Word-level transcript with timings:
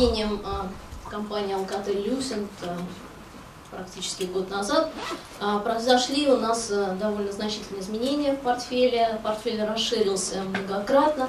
объединением 0.00 0.40
компании 1.10 1.54
Alcatel 1.54 2.04
Lucent 2.06 2.48
практически 3.70 4.24
год 4.24 4.50
назад, 4.50 4.90
произошли 5.62 6.28
у 6.28 6.38
нас 6.38 6.72
довольно 7.00 7.30
значительные 7.30 7.82
изменения 7.82 8.32
в 8.32 8.40
портфеле. 8.40 9.20
Портфель 9.22 9.62
расширился 9.62 10.42
многократно. 10.42 11.28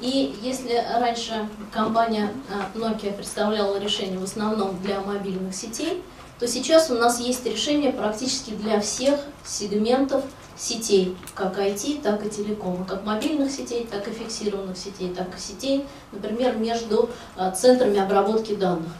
И 0.00 0.36
если 0.42 0.84
раньше 0.98 1.48
компания 1.72 2.32
Nokia 2.74 3.12
представляла 3.12 3.78
решение 3.78 4.18
в 4.18 4.24
основном 4.24 4.80
для 4.82 5.00
мобильных 5.00 5.54
сетей, 5.54 6.02
то 6.38 6.48
сейчас 6.48 6.90
у 6.90 6.94
нас 6.94 7.20
есть 7.20 7.46
решение 7.46 7.92
практически 7.92 8.50
для 8.50 8.80
всех 8.80 9.20
сегментов 9.44 10.24
сетей, 10.56 11.16
как 11.34 11.58
IT, 11.58 12.02
так 12.02 12.24
и 12.24 12.30
телекома, 12.30 12.84
как 12.84 13.04
мобильных 13.04 13.50
сетей, 13.50 13.86
так 13.90 14.08
и 14.08 14.10
фиксированных 14.10 14.76
сетей, 14.76 15.12
так 15.14 15.36
и 15.36 15.40
сетей, 15.40 15.86
например, 16.12 16.56
между 16.56 17.10
а, 17.36 17.50
центрами 17.50 17.98
обработки 17.98 18.54
данных. 18.54 18.90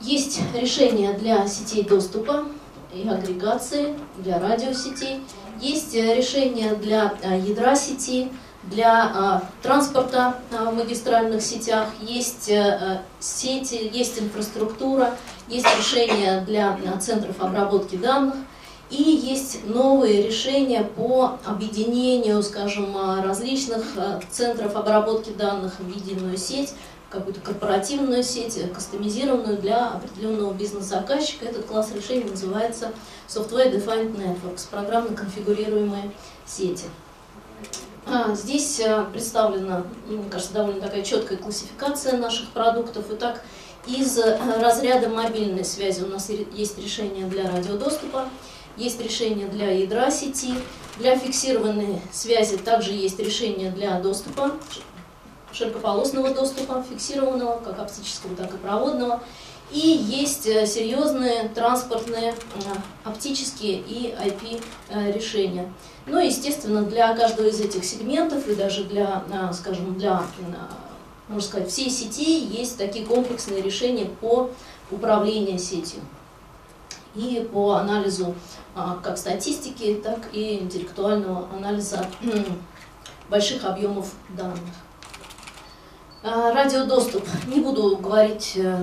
Есть 0.00 0.40
решения 0.54 1.12
для 1.14 1.46
сетей 1.48 1.82
доступа 1.82 2.44
и 2.92 3.08
агрегации, 3.08 3.98
для 4.18 4.38
радиосетей, 4.38 5.20
есть 5.60 5.94
э, 5.94 6.14
решения 6.14 6.74
для 6.74 7.14
а, 7.22 7.36
ядра 7.36 7.74
сети, 7.76 8.30
для 8.64 9.04
а, 9.04 9.42
транспорта 9.62 10.38
а, 10.50 10.70
в 10.70 10.76
магистральных 10.76 11.42
сетях, 11.42 11.88
есть 12.00 12.50
а, 12.50 13.02
сети, 13.20 13.90
есть 13.92 14.20
инфраструктура, 14.20 15.14
есть 15.48 15.66
решения 15.78 16.40
для 16.46 16.78
центров 17.00 17.40
обработки 17.40 17.96
данных, 17.96 18.34
и 18.94 19.16
есть 19.16 19.66
новые 19.66 20.22
решения 20.22 20.84
по 20.84 21.38
объединению, 21.44 22.42
скажем, 22.42 22.96
различных 23.22 23.82
центров 24.30 24.76
обработки 24.76 25.30
данных 25.30 25.80
в 25.80 25.88
единую 25.88 26.36
сеть, 26.36 26.72
какую-то 27.10 27.40
корпоративную 27.40 28.22
сеть, 28.22 28.58
кастомизированную 28.72 29.58
для 29.58 29.88
определенного 29.88 30.52
бизнес-заказчика. 30.52 31.46
Этот 31.46 31.66
класс 31.66 31.90
решений 31.94 32.24
называется 32.24 32.92
Software 33.28 33.72
Defined 33.72 34.16
Networks, 34.16 34.68
программно 34.70 35.16
конфигурируемые 35.16 36.10
сети. 36.46 36.84
А, 38.06 38.34
здесь 38.34 38.80
э, 38.80 39.04
представлена, 39.12 39.84
ну, 40.08 40.18
мне 40.18 40.30
кажется, 40.30 40.52
довольно 40.52 40.80
такая 40.80 41.02
четкая 41.02 41.38
классификация 41.38 42.18
наших 42.18 42.50
продуктов. 42.50 43.06
Итак, 43.10 43.42
из 43.86 44.18
э, 44.18 44.38
разряда 44.60 45.08
мобильной 45.08 45.64
связи 45.64 46.02
у 46.02 46.08
нас 46.08 46.28
есть 46.28 46.78
решение 46.78 47.26
для 47.26 47.50
радиодоступа, 47.50 48.28
есть 48.76 49.00
решение 49.00 49.46
для 49.46 49.70
ядра 49.70 50.10
сети, 50.10 50.54
для 50.98 51.18
фиксированной 51.18 52.00
связи 52.12 52.56
также 52.56 52.92
есть 52.92 53.18
решение 53.18 53.70
для 53.70 54.00
доступа, 54.00 54.52
широкополосного 55.52 56.30
доступа, 56.30 56.84
фиксированного, 56.88 57.60
как 57.60 57.78
оптического, 57.78 58.34
так 58.36 58.54
и 58.54 58.58
проводного. 58.58 59.22
И 59.70 59.78
есть 59.78 60.46
э, 60.46 60.66
серьезные 60.66 61.48
транспортные 61.54 62.34
оптические 63.02 63.80
и 63.80 64.14
IP 64.14 64.62
решения. 65.12 65.72
Ну 66.06 66.18
и, 66.18 66.26
естественно, 66.26 66.82
для 66.82 67.14
каждого 67.14 67.48
из 67.48 67.60
этих 67.60 67.84
сегментов 67.84 68.46
и 68.46 68.54
даже 68.54 68.84
для, 68.84 69.24
скажем, 69.52 69.98
для, 69.98 70.22
можно 71.28 71.48
сказать, 71.48 71.70
всей 71.70 71.88
сети 71.88 72.38
есть 72.38 72.76
такие 72.76 73.06
комплексные 73.06 73.62
решения 73.62 74.04
по 74.20 74.50
управлению 74.90 75.58
сетью 75.58 76.00
и 77.14 77.48
по 77.52 77.74
анализу 77.74 78.34
а, 78.74 78.98
как 79.02 79.18
статистики, 79.18 80.00
так 80.02 80.18
и 80.32 80.58
интеллектуального 80.58 81.48
анализа 81.56 82.06
больших 83.28 83.64
объемов 83.64 84.12
данных. 84.30 84.60
Радиодоступ. 86.22 87.24
Не 87.48 87.60
буду 87.60 87.98
говорить 87.98 88.52
э, 88.56 88.82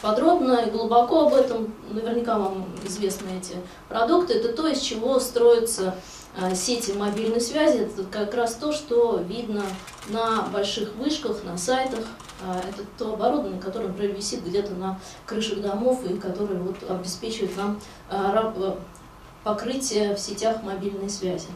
подробно 0.00 0.60
и 0.60 0.70
глубоко 0.70 1.26
об 1.26 1.34
этом. 1.34 1.74
Наверняка 1.90 2.38
вам 2.38 2.66
известны 2.84 3.26
эти 3.36 3.56
продукты. 3.88 4.34
Это 4.34 4.52
то, 4.52 4.68
из 4.68 4.78
чего 4.80 5.18
строится 5.18 5.96
Э, 6.40 6.54
сети 6.54 6.92
мобильной 6.92 7.40
связи, 7.40 7.78
это 7.78 8.04
как 8.04 8.32
раз 8.32 8.54
то, 8.54 8.72
что 8.72 9.18
видно 9.18 9.64
на 10.08 10.42
больших 10.52 10.94
вышках, 10.94 11.42
на 11.42 11.58
сайтах. 11.58 12.04
Э, 12.40 12.60
это 12.68 12.84
то 12.96 13.14
оборудование, 13.14 13.60
которое, 13.60 13.88
например, 13.88 14.16
висит 14.16 14.44
где-то 14.44 14.74
на 14.74 14.98
крышах 15.26 15.60
домов 15.60 16.04
и 16.04 16.16
которое 16.18 16.58
вот 16.58 16.76
обеспечивает 16.88 17.56
нам 17.56 17.80
э, 18.10 18.74
покрытие 19.44 20.14
в 20.14 20.18
сетях 20.18 20.62
мобильной 20.62 21.10
связи. 21.10 21.48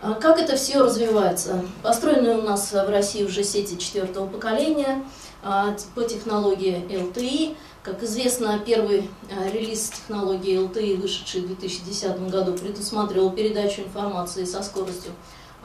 Как 0.00 0.38
это 0.38 0.54
все 0.54 0.80
развивается? 0.80 1.64
Построены 1.82 2.38
у 2.38 2.42
нас 2.42 2.72
в 2.72 2.88
России 2.88 3.24
уже 3.24 3.42
сети 3.42 3.76
четвертого 3.76 4.28
поколения 4.28 5.02
по 5.42 6.04
технологии 6.04 6.86
LTE. 6.88 7.56
Как 7.82 8.04
известно, 8.04 8.60
первый 8.64 9.10
релиз 9.52 9.88
технологии 9.88 10.56
LTE, 10.56 11.00
вышедший 11.00 11.40
в 11.40 11.46
2010 11.48 12.30
году, 12.30 12.52
предусматривал 12.52 13.32
передачу 13.32 13.82
информации 13.82 14.44
со 14.44 14.62
скоростью 14.62 15.10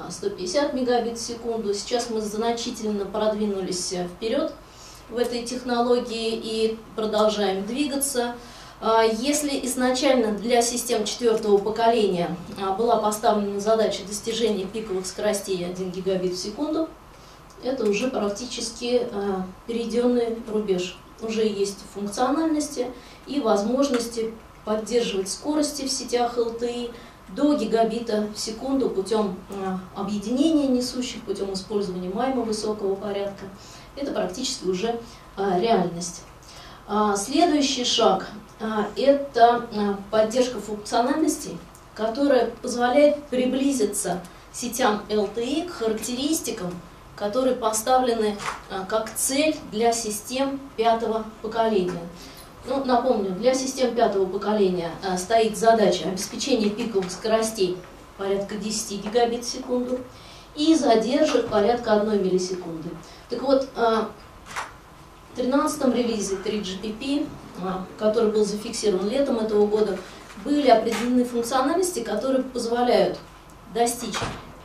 150 0.09 0.73
э, 0.73 0.77
мегабит 0.77 1.17
в 1.17 1.21
секунду. 1.21 1.73
Сейчас 1.73 2.09
мы 2.09 2.21
значительно 2.21 3.05
продвинулись 3.05 3.93
э, 3.93 4.07
вперед 4.07 4.53
в 5.09 5.17
этой 5.17 5.43
технологии 5.43 6.31
и 6.33 6.77
продолжаем 6.95 7.65
двигаться. 7.65 8.35
Если 9.19 9.65
изначально 9.65 10.33
для 10.33 10.61
систем 10.61 11.05
четвертого 11.05 11.57
поколения 11.57 12.35
была 12.77 12.97
поставлена 12.97 13.61
задача 13.61 14.03
достижения 14.05 14.65
пиковых 14.65 15.05
скоростей 15.05 15.65
1 15.65 15.91
гигабит 15.91 16.33
в 16.33 16.37
секунду, 16.37 16.89
это 17.63 17.85
уже 17.85 18.09
практически 18.09 19.07
перейденный 19.67 20.37
рубеж 20.51 20.97
уже 21.21 21.45
есть 21.45 21.79
функциональности 21.93 22.87
и 23.25 23.39
возможности 23.39 24.33
поддерживать 24.65 25.29
скорости 25.29 25.85
в 25.85 25.91
сетях 25.91 26.37
LTE 26.37 26.91
до 27.35 27.55
гигабита 27.55 28.27
в 28.33 28.39
секунду 28.39 28.89
путем 28.89 29.35
э, 29.49 29.77
объединения 29.95 30.67
несущих, 30.67 31.21
путем 31.23 31.53
использования 31.53 32.09
майма 32.09 32.43
высокого 32.43 32.95
порядка. 32.95 33.45
Это 33.95 34.11
практически 34.11 34.65
уже 34.65 34.99
э, 35.37 35.59
реальность. 35.59 36.21
А, 36.87 37.15
следующий 37.15 37.85
шаг 37.85 38.29
э,– 38.59 38.65
это 38.97 39.97
поддержка 40.11 40.59
функциональностей, 40.59 41.57
которая 41.95 42.51
позволяет 42.61 43.23
приблизиться 43.25 44.21
сетям 44.51 45.01
LTE 45.09 45.67
к 45.67 45.71
характеристикам, 45.71 46.73
которые 47.15 47.55
поставлены 47.55 48.35
как 48.89 49.13
цель 49.15 49.55
для 49.71 49.93
систем 49.93 50.59
пятого 50.75 51.23
поколения. 51.41 52.01
Ну, 52.65 52.85
напомню, 52.85 53.31
для 53.31 53.53
систем 53.53 53.93
пятого 53.93 54.25
поколения 54.25 54.91
а, 55.05 55.17
стоит 55.17 55.57
задача 55.57 56.07
обеспечения 56.07 56.69
пиковых 56.69 57.11
скоростей 57.11 57.77
порядка 58.17 58.55
10 58.55 59.03
гигабит 59.03 59.43
в 59.43 59.49
секунду 59.49 59.99
и 60.55 60.73
задержек 60.73 61.49
порядка 61.49 61.93
1 61.93 62.23
миллисекунды. 62.23 62.89
Так 63.29 63.41
вот, 63.41 63.67
а, 63.75 64.09
в 65.33 65.35
13 65.35 65.93
релизе 65.93 66.35
3GPP, 66.35 67.27
который 67.99 68.31
был 68.31 68.45
зафиксирован 68.45 69.09
летом 69.09 69.39
этого 69.39 69.67
года, 69.67 69.97
были 70.45 70.69
определены 70.69 71.25
функциональности, 71.25 71.99
которые 71.99 72.43
позволяют 72.43 73.19
достичь 73.73 74.15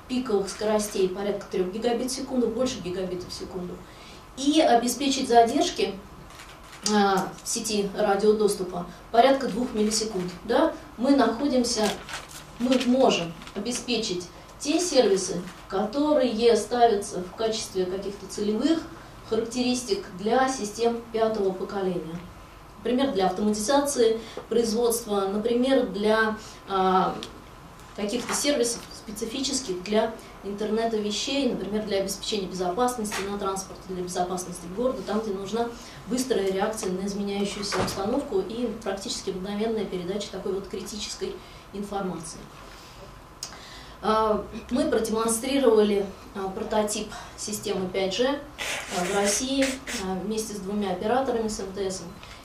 пиковых 0.09 0.49
скоростей 0.49 1.09
порядка 1.09 1.47
3 1.51 1.65
гигабит 1.65 2.11
в 2.11 2.15
секунду, 2.15 2.47
больше 2.47 2.79
гигабитов 2.81 3.29
в 3.29 3.35
секунду, 3.35 3.75
и 4.37 4.61
обеспечить 4.61 5.29
задержки 5.29 5.95
сети 7.45 7.91
радиодоступа 7.97 8.87
порядка 9.11 9.49
2 9.49 9.67
миллисекунд. 9.75 10.31
Да? 10.45 10.73
Мы 10.97 11.17
находимся, 11.17 11.89
мы 12.59 12.79
можем 12.87 13.33
обеспечить 13.55 14.27
те 14.59 14.81
сервисы, 14.81 15.41
которые 15.69 16.57
ставятся 16.57 17.23
в 17.23 17.37
качестве 17.37 17.85
каких-то 17.85 18.27
целевых 18.27 18.81
характеристик 19.29 20.05
для 20.19 20.49
систем 20.49 21.01
пятого 21.13 21.53
поколения. 21.53 22.19
Например, 22.79 23.13
для 23.13 23.27
автоматизации 23.27 24.21
производства, 24.49 25.29
например, 25.33 25.87
для 25.89 26.37
а, 26.69 27.15
каких-то 27.99 28.33
сервисов 28.33 28.81
специфических 28.97 29.83
для 29.83 30.15
интернета 30.45 30.97
вещей, 30.97 31.51
например, 31.51 31.85
для 31.85 31.99
обеспечения 31.99 32.47
безопасности 32.47 33.21
на 33.29 33.37
транспорте, 33.39 33.83
для 33.89 34.05
безопасности 34.05 34.67
города, 34.77 35.03
там, 35.03 35.21
где 35.21 35.33
нужна 35.33 35.69
быстрая 36.07 36.49
реакция 36.53 36.93
на 36.93 37.05
изменяющуюся 37.05 37.83
обстановку 37.83 38.39
и 38.39 38.69
практически 38.85 39.31
мгновенная 39.31 39.85
передача 39.85 40.31
такой 40.31 40.53
вот 40.53 40.69
критической 40.69 41.35
информации. 41.73 42.39
А, 44.01 44.47
мы 44.71 44.89
продемонстрировали 44.89 46.07
а, 46.37 46.49
прототип 46.51 47.09
системы 47.37 47.91
5G 47.93 48.39
а, 48.97 49.05
в 49.07 49.15
России 49.17 49.67
вместе 50.23 50.55
с 50.55 50.59
двумя 50.59 50.93
операторами, 50.93 51.49
с 51.49 51.59
МТС 51.59 52.03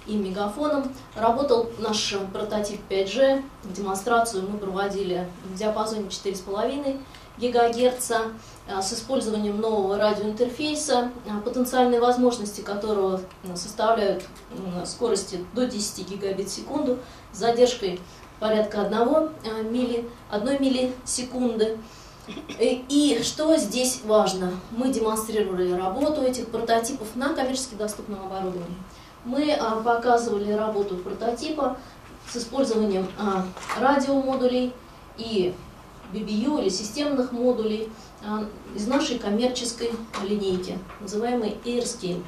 и 0.07 0.15
мегафоном. 0.15 0.91
Работал 1.15 1.69
наш 1.79 2.15
прототип 2.33 2.81
5G. 2.89 3.44
Демонстрацию 3.65 4.47
мы 4.50 4.57
проводили 4.57 5.27
в 5.45 5.55
диапазоне 5.55 6.07
4,5 6.07 7.00
ГГц 7.39 8.11
с 8.67 8.94
использованием 8.94 9.59
нового 9.59 9.97
радиоинтерфейса, 9.97 11.11
потенциальные 11.44 12.00
возможности 12.00 12.61
которого 12.61 13.21
составляют 13.55 14.23
скорости 14.85 15.44
до 15.53 15.65
10 15.65 16.09
гигабит 16.09 16.47
в 16.47 16.53
секунду 16.53 17.00
с 17.31 17.38
задержкой 17.39 18.00
порядка 18.39 18.81
1 18.81 19.71
милли, 19.71 20.07
1 20.29 20.61
миллисекунды. 20.61 21.77
И 22.59 23.19
что 23.23 23.57
здесь 23.57 24.01
важно? 24.05 24.51
Мы 24.71 24.94
демонстрировали 24.94 25.71
работу 25.71 26.21
этих 26.21 26.50
прототипов 26.50 27.15
на 27.15 27.33
коммерчески 27.33 27.75
доступном 27.75 28.27
оборудовании. 28.27 28.77
Мы 29.25 29.58
показывали 29.84 30.52
работу 30.52 30.98
прототипа 30.98 31.78
с 32.30 32.38
использованием 32.38 33.08
радиомодулей 33.80 34.74
и 35.18 35.54
BBU 36.14 36.62
или 36.62 36.70
системных 36.70 37.31
модулей 37.31 37.90
а, 38.25 38.46
из 38.75 38.88
нашей 38.88 39.18
коммерческой 39.18 39.92
линейки, 40.24 40.78
называемой 41.02 41.58
AirScale. 41.66 42.24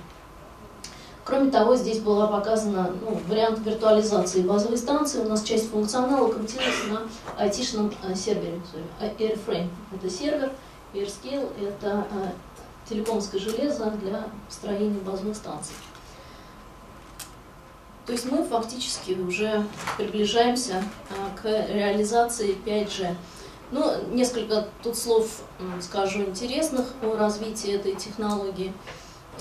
Кроме 1.24 1.50
того, 1.50 1.76
здесь 1.76 2.00
была 2.00 2.28
показана 2.28 2.92
ну, 3.02 3.20
вариант 3.28 3.60
виртуализации 3.66 4.42
базовой 4.42 4.78
станции. 4.78 5.22
У 5.22 5.28
нас 5.28 5.44
часть 5.44 5.72
функционала 5.72 6.32
крутилась 6.32 6.88
на 6.90 7.02
айтишном 7.42 7.92
сервере, 8.16 8.62
sorry, 8.74 9.18
Airframe. 9.18 9.70
Это 9.94 10.10
сервер, 10.10 10.52
AirScale– 10.94 11.50
это 11.62 12.06
телекомское 12.88 13.42
железо 13.42 13.90
для 14.04 14.28
строения 14.50 15.00
базовых 15.00 15.36
станций. 15.36 15.74
То 18.06 18.12
есть 18.12 18.31
мы 18.31 18.44
фактически 18.44 19.13
уже 19.13 19.66
приближаемся 19.98 20.84
к 21.42 21.46
реализации 21.46 22.56
5G. 22.66 23.16
Ну, 23.72 23.92
несколько 24.13 24.68
тут 24.84 24.96
слов 24.96 25.42
скажу 25.81 26.22
интересных 26.22 26.86
о 27.02 27.16
развитии 27.16 27.74
этой 27.74 27.96
технологии. 27.96 28.72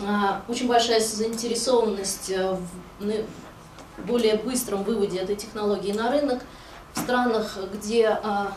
А, 0.02 0.42
очень 0.48 0.66
большая 0.66 0.98
заинтересованность 0.98 2.30
э, 2.30 2.56
в 2.98 4.02
более 4.06 4.36
быстром 4.36 4.82
выводе 4.82 5.18
этой 5.18 5.36
технологии 5.36 5.92
на 5.92 6.10
рынок 6.10 6.42
в 6.94 7.00
странах, 7.00 7.58
где 7.72 8.08
а, 8.08 8.52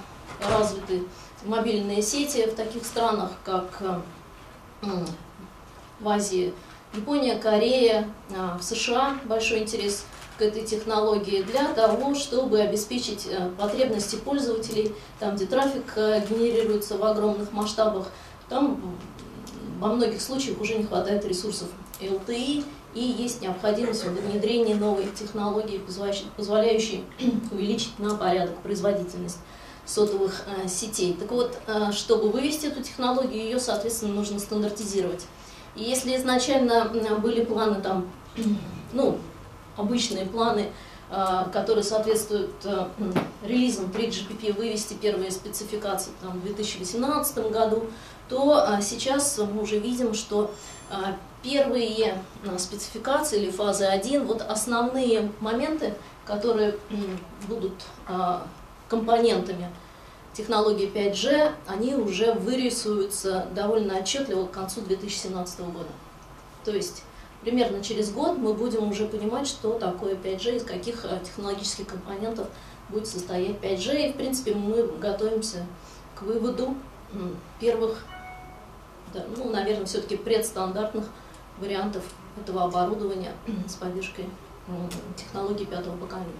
развиты 0.49 1.03
мобильные 1.43 2.01
сети, 2.01 2.47
в 2.47 2.55
таких 2.55 2.85
странах, 2.85 3.31
как 3.43 3.81
в 5.99 6.09
Азии, 6.09 6.53
Япония, 6.93 7.37
Корея, 7.37 8.07
а, 8.35 8.57
в 8.57 8.63
США 8.63 9.17
большой 9.25 9.59
интерес– 9.59 10.05
к 10.37 10.41
этой 10.41 10.63
технологии 10.63 11.41
для 11.41 11.73
того, 11.73 12.13
чтобы 12.15 12.59
обеспечить 12.59 13.27
э, 13.27 13.49
потребности 13.57 14.15
пользователей, 14.15 14.93
там, 15.19 15.35
где 15.35 15.45
трафик 15.45 15.93
э, 15.95 16.23
генерируется 16.29 16.97
в 16.97 17.03
огромных 17.03 17.51
масштабах, 17.51 18.11
там 18.47 18.79
во 19.79 19.87
многих 19.89 20.21
случаях 20.21 20.61
уже 20.61 20.75
не 20.75 20.83
хватает 20.83 21.25
ресурсов 21.25 21.69
LTE, 21.99 22.63
и 22.93 22.99
есть 22.99 23.41
необходимость 23.41 24.05
внедрения 24.05 24.75
новой 24.75 25.07
технологии, 25.07 25.81
позволяющей 26.35 27.03
увеличить 27.51 27.97
на 27.99 28.15
порядок 28.15 28.57
производительность 28.61 29.37
сотовых 29.85 30.45
сетей. 30.67 31.13
Так 31.13 31.31
вот, 31.31 31.57
чтобы 31.93 32.29
вывести 32.29 32.65
эту 32.65 32.81
технологию, 32.81 33.43
ее, 33.43 33.59
соответственно, 33.59 34.13
нужно 34.13 34.39
стандартизировать. 34.39 35.25
И 35.77 35.83
если 35.83 36.15
изначально 36.17 36.85
были 37.19 37.45
планы 37.45 37.81
там, 37.81 38.09
ну, 38.93 39.17
обычные 39.77 40.25
планы, 40.25 40.71
а, 41.09 41.45
которые 41.53 41.85
соответствуют 41.85 42.51
а, 42.65 42.89
релизам 43.45 43.85
3GPP, 43.85 44.53
вывести 44.57 44.93
первые 44.95 45.31
спецификации 45.31 46.11
там, 46.21 46.39
в 46.39 46.43
2018 46.43 47.49
году, 47.49 47.85
то 48.27 48.57
а, 48.57 48.81
сейчас 48.81 49.37
мы 49.37 49.61
уже 49.61 49.79
видим, 49.79 50.13
что 50.13 50.51
первые 51.43 52.17
спецификации 52.57 53.41
или 53.41 53.51
фазы 53.51 53.85
1, 53.85 54.25
вот 54.25 54.41
основные 54.41 55.31
моменты, 55.41 55.93
которые 56.25 56.77
будут 57.47 57.73
компонентами 58.87 59.69
технологии 60.37 60.87
5G, 60.87 61.51
они 61.65 61.95
уже 61.95 62.33
вырисуются 62.33 63.47
довольно 63.55 63.97
отчетливо 63.97 64.45
к 64.45 64.51
концу 64.51 64.81
2017 64.81 65.61
года. 65.61 65.89
То 66.63 66.71
есть 66.71 67.03
примерно 67.41 67.83
через 67.83 68.11
год 68.11 68.37
мы 68.37 68.53
будем 68.53 68.89
уже 68.89 69.07
понимать, 69.07 69.47
что 69.47 69.79
такое 69.79 70.13
5G, 70.13 70.57
из 70.57 70.63
каких 70.63 71.05
э, 71.05 71.19
технологических 71.23 71.87
компонентов 71.87 72.47
будет 72.89 73.07
состоять 73.07 73.57
5G. 73.61 74.09
И, 74.09 74.13
в 74.13 74.15
принципе, 74.15 74.53
мы 74.53 74.85
готовимся 74.99 75.65
к 76.15 76.21
выводу 76.21 76.75
первых, 77.59 78.05
да, 79.13 79.23
ну, 79.35 79.49
наверное, 79.49 79.85
все-таки 79.85 80.17
предстандартных 80.17 81.05
вариантов 81.59 82.03
этого 82.39 82.65
оборудования 82.65 83.33
с 83.67 83.73
поддержкой 83.73 84.25
технологий 85.15 85.65
пятого 85.65 85.97
поколения. 85.97 86.33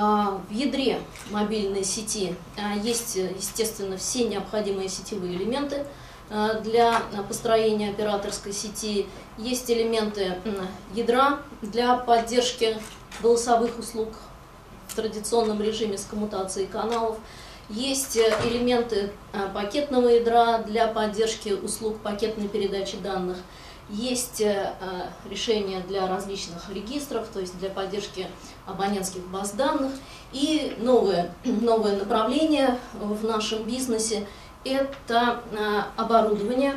А, 0.00 0.40
в 0.48 0.52
ядре 0.52 1.00
мобильной 1.30 1.84
сети 1.84 2.36
а, 2.56 2.76
есть, 2.76 3.16
естественно, 3.16 3.96
все 3.96 4.28
необходимые 4.28 4.88
сетевые 4.88 5.36
элементы– 5.36 5.84
Э, 6.30 6.60
для 6.62 7.02
построения 7.26 7.90
операторской 7.90 8.52
сети. 8.52 9.06
Есть 9.38 9.70
элементы 9.70 10.34
ядра 10.94 11.40
для 11.62 11.96
поддержки 11.96 12.76
голосовых 13.22 13.78
услуг 13.78 14.08
в 14.88 14.94
традиционном 14.94 15.62
режиме 15.62 15.96
с 15.96 16.04
коммутацией 16.04 16.66
каналов. 16.66 17.16
Есть 17.70 18.16
э, 18.16 18.30
элементы 18.44 19.10
пакетного 19.54 20.08
ядра 20.08 20.58
для 20.58 20.88
поддержки 20.88 21.50
услуг 21.50 21.98
пакетной 22.00 22.48
передачи 22.48 22.98
данных. 22.98 23.38
Есть 23.90 24.42
решения 25.30 25.80
для 25.80 26.06
различных 26.06 26.68
регистров, 26.70 27.26
то 27.28 27.40
есть 27.40 27.58
для 27.58 27.70
поддержки 27.70 28.26
абонентских 28.66 29.26
баз 29.28 29.52
данных. 29.52 29.92
И 30.32 30.76
новое, 30.78 31.32
новое 31.44 31.96
направление 31.96 32.78
в 32.92 33.24
нашем 33.24 33.64
бизнесе 33.64 34.26
это 34.64 35.42
э, 35.52 35.82
оборудование 35.96 36.74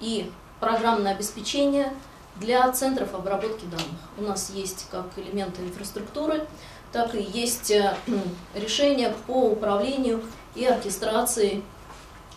и 0.00 0.30
программное 0.60 1.12
обеспечение 1.12 1.92
для 2.36 2.70
центров 2.72 3.14
обработки 3.14 3.64
данных. 3.64 4.00
У 4.18 4.22
нас 4.22 4.50
есть 4.50 4.86
как 4.90 5.06
элементы 5.16 5.62
инфраструктуры, 5.62 6.46
так 6.92 7.14
и 7.14 7.22
есть 7.22 7.70
э, 7.70 7.96
решения 8.54 9.14
по 9.26 9.50
управлению 9.50 10.22
и 10.54 10.64
оркестрации 10.64 11.62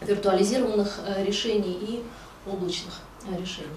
виртуализированных 0.01 0.99
э, 1.05 1.25
решений 1.25 1.73
и 1.73 2.03
облачных 2.49 2.93
решений. 3.35 3.69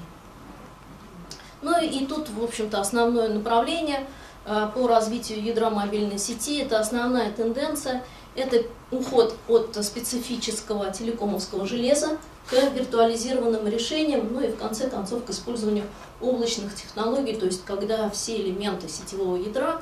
Ну 1.62 1.80
и 1.82 2.06
тут, 2.06 2.28
в 2.30 2.42
общем-то, 2.42 2.80
основное 2.80 3.28
направление 3.28 4.06
по 4.44 4.86
развитию 4.86 5.42
ядра 5.42 5.68
мобильной 5.68 6.18
сети, 6.18 6.60
это 6.60 6.80
основная 6.80 7.30
тенденция– 7.32 8.02
это 8.34 8.64
уход 8.90 9.36
от 9.48 9.76
специфического 9.84 10.90
телекомовского 10.90 11.66
железа 11.66 12.18
к 12.48 12.52
виртуализированным 12.52 13.66
решениям, 13.68 14.32
ну 14.32 14.40
и 14.40 14.48
в 14.48 14.56
конце 14.56 14.88
концов 14.88 15.24
к 15.24 15.30
использованию 15.30 15.84
облачных 16.20 16.74
технологий, 16.74 17.36
то 17.36 17.46
есть 17.46 17.64
когда 17.64 18.08
все 18.10 18.40
элементы 18.40 18.88
сетевого 18.88 19.36
ядра, 19.36 19.80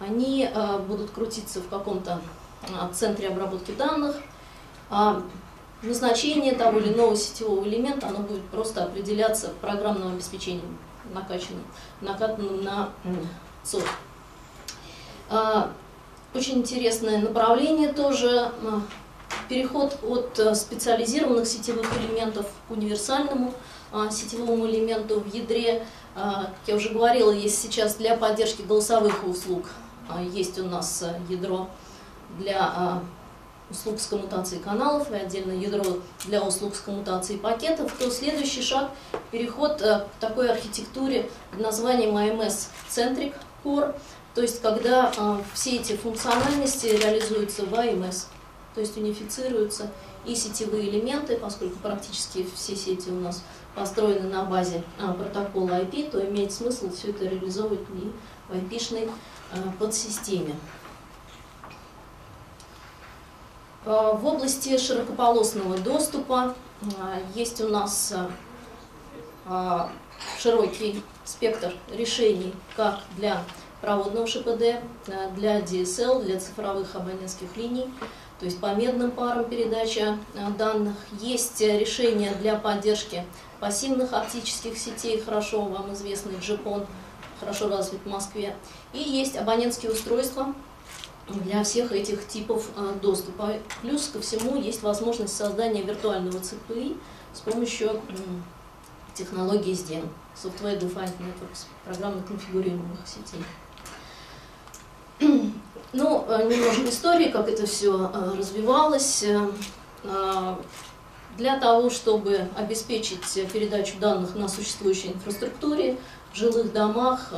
они 0.00 0.48
э, 0.52 0.78
будут 0.78 1.10
крутиться 1.10 1.60
в 1.60 1.68
каком-то 1.68 2.20
э, 2.62 2.66
центре 2.92 3.28
обработки 3.28 3.72
данных, 3.72 4.16
а 5.82 5.86
назначение 5.86 6.54
того 6.54 6.78
или 6.78 6.92
иного 6.92 7.16
сетевого 7.16 7.64
элемента, 7.64 8.08
оно 8.08 8.18
будет 8.18 8.44
просто 8.46 8.84
определяться 8.84 9.50
программным 9.60 10.12
обеспечением, 10.12 10.78
накачанным, 11.12 11.64
накатанным 12.00 12.62
на 12.62 12.90
ЦОД. 13.62 13.84
Очень 16.34 16.58
интересное 16.58 17.18
направление 17.18 17.92
тоже. 17.92 18.52
А, 18.62 18.82
переход 19.48 19.98
от 20.02 20.38
э, 20.38 20.54
специализированных 20.54 21.46
сетевых 21.46 21.86
элементов 21.98 22.46
к 22.68 22.70
универсальному 22.70 23.54
а, 23.92 24.10
сетевому 24.10 24.66
элементу 24.66 25.20
в 25.20 25.34
ядре. 25.34 25.86
А, 26.14 26.44
как 26.44 26.54
я 26.66 26.76
уже 26.76 26.90
говорила, 26.90 27.32
есть 27.32 27.60
сейчас 27.60 27.94
для 27.94 28.14
поддержки 28.16 28.62
голосовых 28.62 29.26
услуг, 29.26 29.66
есть 30.30 30.58
у 30.58 30.66
нас 30.66 31.02
э, 31.02 31.18
ядро 31.30 31.68
для 32.38 33.00
услуг 33.70 34.00
с 34.00 34.06
коммутацией 34.06 34.62
каналов 34.62 35.10
и 35.10 35.14
отдельно 35.14 35.52
ядро 35.52 35.98
для 36.24 36.42
услуг 36.42 36.74
с 36.74 36.80
коммутацией 36.80 37.38
пакетов, 37.38 37.92
то 37.98 38.10
следующий 38.10 38.62
шаг– 38.62 38.90
переход 39.30 39.82
э, 39.82 40.00
к 40.00 40.20
такой 40.20 40.50
архитектуре 40.50 41.28
под 41.50 41.60
названием 41.60 42.16
AMS 42.16 42.68
Centric 42.88 43.34
Core– 43.64 43.94
то 44.38 44.42
есть, 44.42 44.62
когда 44.62 45.12
э, 45.16 45.40
все 45.52 45.78
эти 45.78 45.96
функциональности 45.96 46.86
реализуются 46.86 47.66
в 47.66 47.74
AMS, 47.74 48.26
то 48.72 48.80
есть 48.80 48.96
унифицируются 48.96 49.90
и 50.24 50.36
сетевые 50.36 50.90
элементы, 50.90 51.36
поскольку 51.36 51.76
практически 51.80 52.46
все 52.54 52.76
сети 52.76 53.10
у 53.10 53.18
нас 53.18 53.42
построены 53.74 54.28
на 54.28 54.44
базе 54.44 54.84
э, 55.00 55.12
протокола 55.12 55.80
IP, 55.80 56.12
то 56.12 56.24
имеет 56.24 56.52
смысл 56.52 56.88
все 56.92 57.10
это 57.10 57.24
реализовывать 57.24 57.80
и 57.80 58.12
в 58.48 58.54
IP-шной 58.54 59.10
подсистеме. 59.80 60.54
В 63.84 64.26
области 64.26 64.76
широкополосного 64.76 65.78
доступа 65.78 66.54
есть 67.34 67.60
у 67.60 67.68
нас 67.68 68.12
широкий 70.38 71.02
спектр 71.24 71.74
решений 71.90 72.52
как 72.76 73.00
для 73.16 73.42
проводного 73.80 74.26
ШПД, 74.26 74.80
для 75.36 75.60
DSL, 75.60 76.24
для 76.24 76.40
цифровых 76.40 76.96
абонентских 76.96 77.56
линий, 77.56 77.88
то 78.40 78.44
есть 78.44 78.60
по 78.60 78.74
медным 78.74 79.12
парам 79.12 79.44
передача 79.44 80.18
данных. 80.58 80.96
Есть 81.20 81.60
решения 81.60 82.32
для 82.40 82.56
поддержки 82.56 83.24
пассивных 83.60 84.12
оптических 84.12 84.76
сетей, 84.76 85.20
хорошо 85.20 85.62
вам 85.62 85.92
известный 85.92 86.34
GPON, 86.34 86.86
хорошо 87.40 87.68
развит 87.68 88.00
в 88.04 88.08
Москве. 88.08 88.54
И 88.92 88.98
есть 88.98 89.36
абонентские 89.36 89.92
устройства 89.92 90.54
для 91.28 91.62
всех 91.62 91.92
этих 91.92 92.26
типов 92.26 92.68
а, 92.76 92.94
доступа. 93.00 93.54
Плюс 93.82 94.08
ко 94.08 94.20
всему 94.20 94.56
есть 94.56 94.82
возможность 94.82 95.36
создания 95.36 95.82
виртуального 95.82 96.40
ЦПИ 96.40 96.96
с 97.32 97.40
помощью 97.40 98.00
технологии 99.14 99.72
SDN, 99.72 100.08
Software 100.34 100.78
Defined 100.78 101.12
Networks, 101.18 101.66
программно 101.84 102.22
конфигурируемых 102.22 103.00
сетей. 103.06 103.44
Ну, 105.94 106.26
а, 106.28 106.42
немножко 106.42 106.88
истории, 106.88 107.30
как 107.30 107.48
это 107.48 107.66
все 107.66 108.10
а, 108.12 108.34
развивалось. 108.36 109.24
Для 111.36 111.58
того, 111.60 111.88
чтобы 111.88 112.48
обеспечить 112.56 113.22
передачу 113.52 113.96
данных 114.00 114.34
на 114.34 114.48
существующей 114.48 115.12
инфраструктуре, 115.12 115.96
в 116.32 116.36
жилых 116.36 116.72
домах, 116.72 117.32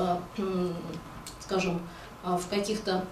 скажем, 1.40 1.80
в 2.24 2.42
каких-то 2.48 3.04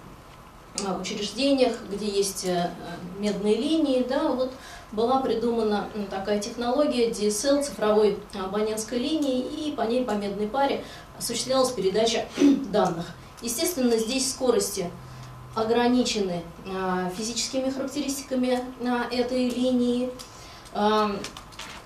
учреждениях, 0.99 1.77
где 1.91 2.07
есть 2.07 2.45
э, 2.45 2.71
медные 3.17 3.55
линии, 3.55 4.05
да, 4.07 4.29
вот 4.29 4.51
была 4.91 5.19
придумана 5.19 5.87
такая 6.09 6.39
технология 6.39 7.09
DSL, 7.09 7.63
цифровой 7.63 8.17
абонентской 8.33 8.97
линии, 8.97 9.39
и 9.39 9.71
по 9.71 9.81
ней 9.81 10.03
по 10.03 10.11
медной 10.11 10.47
паре 10.47 10.83
осуществлялась 11.17 11.71
передача 11.71 12.25
данных. 12.71 13.05
Естественно, 13.41 13.97
здесь 13.97 14.31
скорости 14.31 14.89
ограничены 15.55 16.43
физическими 17.17 17.69
характеристиками 17.69 18.59
этой 19.11 19.49
линии, 19.49 20.09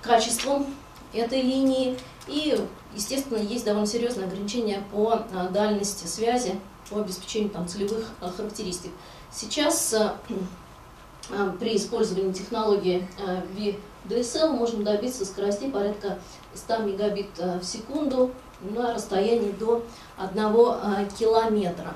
качеством 0.02 0.66
этой 1.12 1.40
линии, 1.40 1.96
и, 2.26 2.58
естественно, 2.94 3.38
есть 3.38 3.64
довольно 3.64 3.86
серьезные 3.86 4.26
ограничения 4.26 4.82
по 4.92 5.22
дальности 5.50 6.06
связи 6.06 6.60
по 6.94 7.00
обеспечению 7.00 7.50
там, 7.50 7.66
целевых 7.66 8.06
а, 8.20 8.30
характеристик. 8.30 8.92
Сейчас 9.32 9.92
а, 9.94 10.16
а, 11.30 11.50
при 11.58 11.76
использовании 11.76 12.32
технологии 12.32 13.06
VDSL 14.08 14.50
можно 14.50 14.84
добиться 14.84 15.26
скоростей 15.26 15.70
порядка 15.70 16.18
100 16.54 16.78
мегабит 16.78 17.36
в 17.36 17.64
секунду 17.64 18.30
на 18.60 18.94
расстоянии 18.94 19.50
до 19.50 19.82
1 20.18 21.08
километра. 21.18 21.94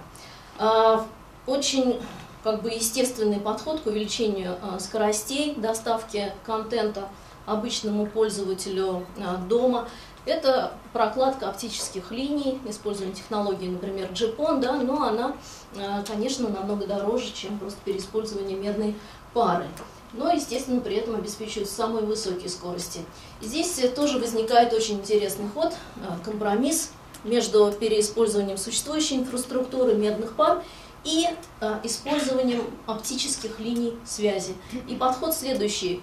Очень 1.46 2.00
как 2.42 2.62
бы 2.62 2.70
естественный 2.70 3.38
подход 3.38 3.80
к 3.80 3.86
увеличению 3.86 4.56
скоростей 4.80 5.54
доставки 5.54 6.32
контента 6.44 7.08
обычному 7.46 8.06
пользователю 8.06 9.06
дома. 9.48 9.88
Это 10.28 10.74
прокладка 10.92 11.48
оптических 11.48 12.10
линий, 12.12 12.60
использование 12.68 13.16
технологии, 13.16 13.66
например, 13.66 14.10
GPON, 14.12 14.60
да, 14.60 14.74
но 14.74 15.02
она, 15.02 15.34
э, 15.74 16.04
конечно, 16.06 16.50
намного 16.50 16.86
дороже, 16.86 17.32
чем 17.32 17.58
просто 17.58 17.78
переиспользование 17.82 18.54
медной 18.54 18.94
пары. 19.32 19.66
Но, 20.12 20.30
естественно, 20.30 20.82
при 20.82 20.96
этом 20.96 21.14
обеспечивают 21.14 21.70
самые 21.70 22.04
высокие 22.04 22.50
скорости. 22.50 23.00
Здесь 23.40 23.80
тоже 23.96 24.18
возникает 24.18 24.74
очень 24.74 24.96
интересный 24.96 25.48
ход, 25.48 25.72
э, 25.96 26.00
компромисс 26.22 26.90
между 27.24 27.72
переиспользованием 27.72 28.58
существующей 28.58 29.16
инфраструктуры 29.16 29.94
медных 29.94 30.34
пар 30.34 30.62
и 31.04 31.26
э, 31.62 31.80
использованием 31.84 32.64
оптических 32.86 33.60
линий 33.60 33.94
связи. 34.04 34.52
И 34.88 34.94
подход 34.94 35.34
следующий. 35.34 36.02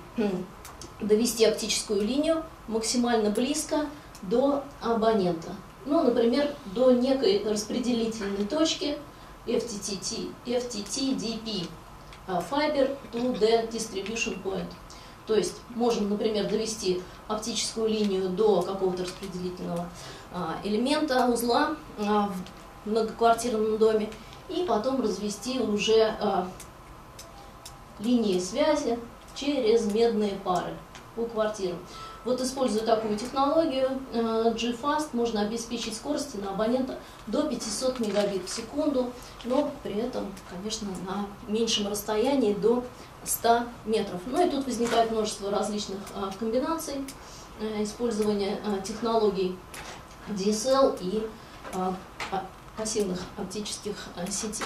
Довести 0.99 1.45
оптическую 1.45 2.01
линию 2.01 2.43
максимально 2.67 3.29
близко 3.29 3.85
до 4.23 4.63
абонента. 4.81 5.51
Ну, 5.85 6.03
например, 6.03 6.53
до 6.73 6.91
некой 6.91 7.43
распределительной 7.47 8.45
точки 8.45 8.97
FTTT, 9.45 10.31
FTTDP, 10.45 11.67
а, 12.27 12.41
Fiber 12.41 12.97
to 13.11 13.39
the 13.39 13.69
Distribution 13.69 14.41
Point. 14.43 14.71
То 15.27 15.35
есть 15.35 15.55
можем, 15.69 16.09
например, 16.09 16.49
довести 16.49 17.01
оптическую 17.27 17.87
линию 17.87 18.29
до 18.29 18.61
какого-то 18.61 19.03
распределительного 19.03 19.87
а, 20.33 20.57
элемента, 20.63 21.27
узла 21.27 21.75
а, 21.99 22.31
в 22.83 22.89
многоквартирном 22.89 23.77
доме, 23.77 24.09
и 24.49 24.63
потом 24.63 25.01
развести 25.01 25.59
уже 25.59 26.15
линии 27.97 28.37
связи 28.39 28.99
через 29.33 29.91
медные 29.91 30.33
пары 30.43 30.73
по 31.15 31.25
квартирам. 31.25 31.79
Вот 32.25 32.41
используя 32.41 32.83
такую 32.83 33.17
технологию 33.17 34.01
э, 34.11 34.51
G-Fast, 34.57 35.09
можно 35.13 35.41
обеспечить 35.41 35.95
скорости 35.95 36.37
на 36.37 36.49
абонента 36.49 36.97
до 37.27 37.43
500 37.43 37.99
мегабит 37.99 38.49
в 38.49 38.49
секунду, 38.49 39.11
но 39.43 39.71
при 39.83 39.93
этом, 39.93 40.33
конечно, 40.49 40.87
на 41.05 41.27
меньшем 41.47 41.87
расстоянии 41.87 42.55
до 42.55 42.83
100 43.23 43.65
метров. 43.85 44.19
Ну 44.25 44.43
и 44.43 44.49
тут 44.49 44.65
возникает 44.65 45.11
множество 45.11 45.51
различных 45.51 45.99
э, 46.15 46.31
комбинаций 46.39 46.95
э, 47.59 47.83
использования 47.83 48.57
технологий 48.83 49.55
DSL 50.29 50.97
и 51.01 51.27
пассивных 52.75 53.19
оптических 53.37 53.95
сетей. 54.31 54.65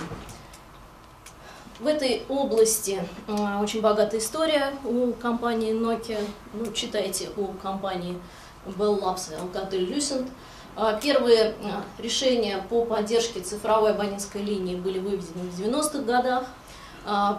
В 1.80 1.88
этой 1.88 2.24
области 2.28 3.02
э, 3.28 3.62
очень 3.62 3.80
богатая 3.80 4.18
история 4.18 4.74
у 4.84 5.14
компании 5.14 5.72
Nokia. 5.74 6.20
Ну, 6.54 6.70
читайте 6.74 7.30
у 7.38 7.54
компании 7.54 8.20
Bell 8.66 9.00
Labs 9.00 9.32
и 9.32 9.36
Alcatel-Lucent. 9.42 10.28
Э, 10.76 11.00
первые 11.02 11.40
э, 11.40 11.54
решения 11.98 12.66
по 12.70 12.84
поддержке 12.84 13.40
цифровой 13.40 13.92
абонентской 13.92 14.42
линии 14.42 14.76
были 14.76 15.00
выведены 15.00 15.50
в 15.50 15.58
90-х 15.58 16.00
годах. 16.00 16.44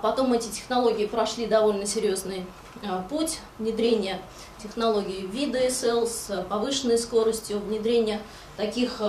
Потом 0.02 0.32
эти 0.32 0.49
технологии 0.49 1.04
прошли 1.04 1.47
довольно 1.47 1.85
серьезный 1.85 2.47
путь 3.11 3.38
внедрения 3.59 4.20
технологий 4.61 5.28
VDSL 5.30 6.06
с 6.06 6.44
повышенной 6.49 6.97
скоростью, 6.99 7.61
внедрения 7.61 8.23
таких 8.56 9.02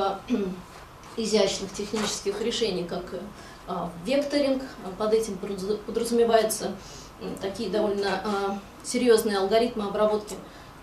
изящных 1.18 1.72
технических 1.74 2.42
решений, 2.42 2.84
как 2.84 3.06
а, 3.14 3.20
векторинг. 4.06 4.64
Под 4.98 5.14
этим 5.14 5.38
подразумеваются 5.86 6.72
такие 7.42 7.70
довольно 7.70 8.22
а, 8.24 8.60
серьезные 8.84 9.38
алгоритмы 9.38 9.86
обработки, 9.86 10.36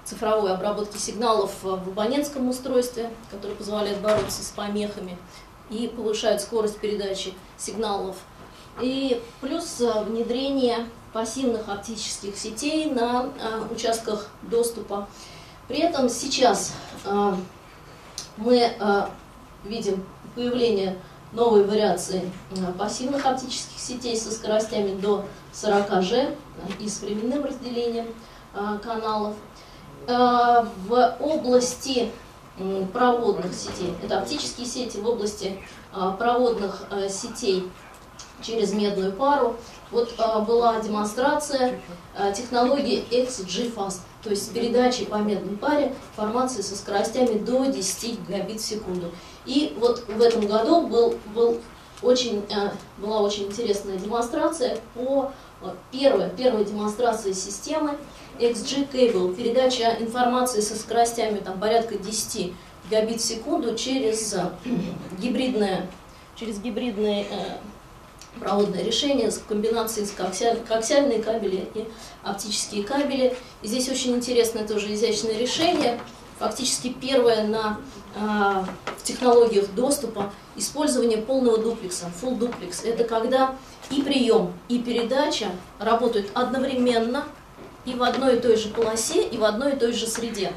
цифровой 0.05 0.53
обработки 0.53 0.97
сигналов 0.97 1.53
в 1.63 1.73
абонентском 1.73 2.49
устройстве, 2.49 3.11
которые 3.31 3.57
позволяют 3.57 4.01
бороться 4.01 4.43
с 4.43 4.51
помехами 4.51 5.19
и 5.71 5.89
повышают 5.89 6.41
скорость 6.41 6.79
передачи 6.79 7.35
сигналов. 7.57 8.17
И 8.81 9.21
плюс 9.41 9.81
а, 9.81 10.03
внедрение 10.03 10.87
пассивных 11.13 11.69
оптических 11.69 12.37
сетей 12.37 12.91
на 12.91 13.31
участках 13.71 14.29
доступа. 14.43 15.09
При 15.67 15.79
этом 15.79 16.11
сейчас 16.11 16.75
мы 18.37 18.77
видим 19.65 20.05
появление 20.35 20.99
новые 21.33 21.65
вариации 21.65 22.31
э, 22.51 22.73
пассивных 22.79 23.25
оптических 23.25 23.79
сетей 23.79 24.17
со 24.17 24.31
скоростями 24.31 24.99
до 25.01 25.25
40 25.53 25.91
G 26.05 26.17
э, 26.17 26.35
и 26.81 26.89
с 26.89 27.01
временным 27.01 27.45
разделением 27.45 28.07
э, 28.55 28.79
каналов. 28.83 29.35
В 30.07 31.17
области 31.21 32.11
проводных 32.95 33.53
сетей, 33.53 33.93
это 34.03 34.21
оптические 34.21 34.67
сети, 34.67 34.97
в 34.97 35.07
области 35.07 35.59
проводных 36.19 36.83
сетей 37.11 37.71
через 38.41 38.73
медную 38.73 39.13
пару, 39.13 39.57
вот 39.91 40.15
была 40.47 40.81
демонстрация 40.81 41.79
технологии 42.35 43.05
XG-Fast, 43.11 43.99
то 44.23 44.31
есть 44.31 44.51
передачи 44.55 45.05
по 45.05 45.17
медной 45.17 45.59
паре 45.59 45.95
информации 46.13 46.63
со 46.63 46.75
скоростями 46.75 47.37
до 47.37 47.67
10 47.67 48.21
гигабит 48.27 48.63
в 48.63 48.65
секунду. 48.65 49.13
И 49.49 49.75
вот 49.79 50.05
в 50.07 50.21
этом 50.21 50.47
году 50.47 50.87
был, 50.87 51.15
был 51.35 51.59
очень, 52.03 52.45
э, 52.51 52.71
была 52.99 53.23
очень 53.23 53.47
интересная 53.47 53.97
демонстрация 53.97 54.79
по 54.95 55.33
первой, 55.91 56.29
первой 56.31 56.67
демонстрации 56.67 57.33
системы 57.33 57.97
XG 58.39 58.91
Cable, 58.93 59.35
передача 59.35 59.97
информации 59.99 60.61
со 60.61 60.77
скоростями 60.77 61.39
там, 61.39 61.59
порядка 61.59 61.97
10 61.97 62.53
гигабит 62.91 63.21
в 63.21 63.25
секунду 63.25 63.75
через 63.75 64.35
э, 64.35 64.51
гибридное, 65.19 65.87
через 66.37 66.61
гибридный 66.61 67.23
э, 67.23 67.59
проводное 68.39 68.85
решение 68.85 69.31
с 69.31 69.39
комбинацией 69.39 70.07
с 70.07 70.11
коаксиаль, 70.11 70.59
коаксиальные 70.69 71.23
кабели 71.23 71.69
и 71.75 71.85
оптические 72.23 72.85
кабели. 72.85 73.35
И 73.63 73.67
здесь 73.67 73.89
очень 73.89 74.15
интересное 74.15 74.67
тоже 74.69 74.93
изящное 74.93 75.37
решение, 75.39 75.99
фактически 76.39 76.89
первое 76.89 77.47
на 77.47 77.79
э, 78.15 78.65
технологиях 79.03 79.71
доступа 79.75 80.33
использование 80.57 81.19
полного 81.19 81.59
дуплекса, 81.59 82.11
full 82.21 82.39
duplex. 82.39 82.87
Это 82.87 83.05
когда 83.05 83.55
и 83.91 84.03
прием, 84.03 84.53
и 84.69 84.79
передача 84.79 85.51
работают 85.79 86.31
одновременно 86.35 87.25
и 87.85 87.95
в 87.95 88.03
одной 88.03 88.37
и 88.37 88.41
той 88.41 88.57
же 88.57 88.69
полосе, 88.69 89.27
и 89.27 89.39
в 89.39 89.45
одной 89.45 89.73
и 89.73 89.77
той 89.77 89.93
же 89.93 90.07
среде. 90.07 90.53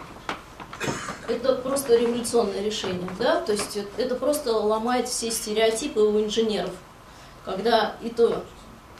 Это 1.28 1.56
просто 1.56 1.96
революционное 1.96 2.62
решение, 2.62 3.10
да? 3.20 3.40
То 3.42 3.54
есть 3.54 3.78
это 3.98 4.16
просто 4.16 4.52
ломает 4.54 5.08
все 5.08 5.32
стереотипы 5.32 6.02
у 6.02 6.20
инженеров 6.20 6.72
когда 7.46 7.96
и 8.02 8.10
то 8.10 8.44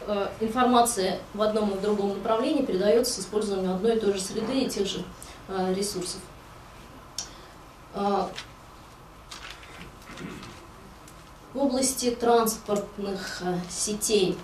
э, 0.08 0.28
информация 0.40 1.20
в 1.34 1.42
одном 1.42 1.72
и 1.72 1.74
в 1.76 1.82
другом 1.82 2.10
направлении 2.10 2.66
передается 2.66 3.14
с 3.14 3.20
использованием 3.20 3.74
одной 3.74 3.98
и 3.98 4.00
той 4.00 4.14
же 4.14 4.22
среды 4.22 4.62
и 4.62 4.70
тех 4.70 4.88
же 4.88 5.04
э, 5.48 5.74
ресурсов. 5.74 6.20
Э, 7.94 8.26
в 11.54 11.60
области 11.60 12.12
транспортных 12.12 13.42
э, 13.42 13.58
сетей 13.70 14.38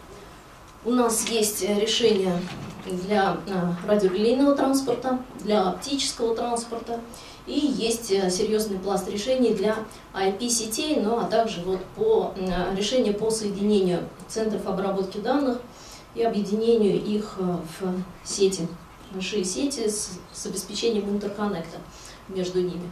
у 0.86 0.92
нас 0.92 1.28
есть 1.30 1.62
решения 1.64 2.40
для 2.86 3.38
э, 3.48 3.88
радиорелейного 3.88 4.56
транспорта, 4.56 5.20
для 5.40 5.70
оптического 5.70 6.36
транспорта 6.36 7.00
и 7.46 7.60
есть 7.60 8.12
э, 8.12 8.30
серьезный 8.30 8.78
пласт 8.78 9.10
решений 9.10 9.54
для 9.54 9.76
IP-сетей, 10.14 11.00
ну 11.02 11.18
а 11.18 11.24
также 11.26 11.62
вот 11.62 11.80
по 11.96 12.34
решению 12.76 13.14
по 13.14 13.32
соединению 13.32 14.04
центров 14.28 14.68
обработки 14.68 15.18
данных 15.18 15.60
и 16.16 16.24
объединению 16.24 17.04
их 17.04 17.36
э, 17.40 17.58
в 17.80 18.28
сети, 18.28 18.68
большие 19.12 19.44
сети 19.44 19.88
с, 19.88 20.20
с 20.34 20.46
обеспечением 20.46 21.10
интерконнекта 21.10 21.78
между 22.28 22.62
ними. 22.62 22.92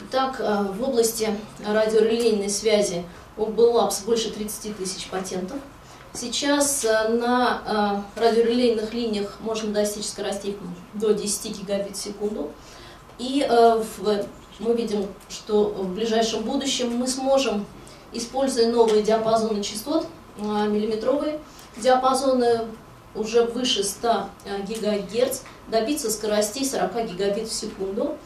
Итак, 0.00 0.38
в 0.38 0.82
области 0.82 1.28
радиорелейной 1.64 2.50
связи 2.50 3.04
у 3.36 3.46
Labs 3.46 4.04
больше 4.04 4.30
30 4.30 4.76
тысяч 4.76 5.06
патентов. 5.08 5.58
Сейчас 6.12 6.84
на 6.84 8.04
радиорелейных 8.16 8.92
линиях 8.92 9.36
можно 9.40 9.72
достичь 9.72 10.06
скоростей 10.06 10.56
до 10.94 11.12
10 11.12 11.58
гигабит 11.58 11.96
в 11.96 12.00
секунду. 12.00 12.50
И 13.18 13.46
э, 13.48 13.82
мы 14.58 14.74
видим, 14.74 15.06
что 15.28 15.66
в 15.68 15.94
ближайшем 15.94 16.42
будущем 16.42 16.96
мы 16.96 17.06
сможем, 17.06 17.64
используя 18.12 18.70
новые 18.70 19.02
диапазоны 19.02 19.62
частот, 19.62 20.06
э, 20.38 20.42
миллиметровые 20.42 21.40
диапазоны 21.76 22.62
уже 23.14 23.44
выше 23.44 23.84
100 23.84 24.26
э, 24.44 24.62
ГГц, 24.62 25.40
добиться 25.68 26.10
скоростей 26.10 26.64
40 26.64 27.12
гигабит 27.12 27.48
в 27.48 27.52
секунду. 27.52 28.16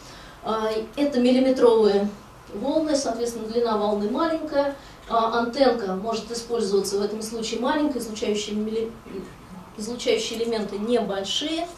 Это 0.96 1.20
миллиметровые 1.20 2.08
волны, 2.54 2.96
соответственно, 2.96 3.48
длина 3.48 3.76
волны 3.76 4.10
маленькая, 4.10 4.74
антенка 5.10 5.94
может 5.94 6.30
использоваться 6.30 6.98
в 6.98 7.02
этом 7.02 7.20
случае 7.20 7.60
маленькая, 7.60 7.98
излучающие, 7.98 8.56
милли... 8.56 8.90
излучающие 9.76 10.38
элементы 10.38 10.78
небольшие. 10.78 11.68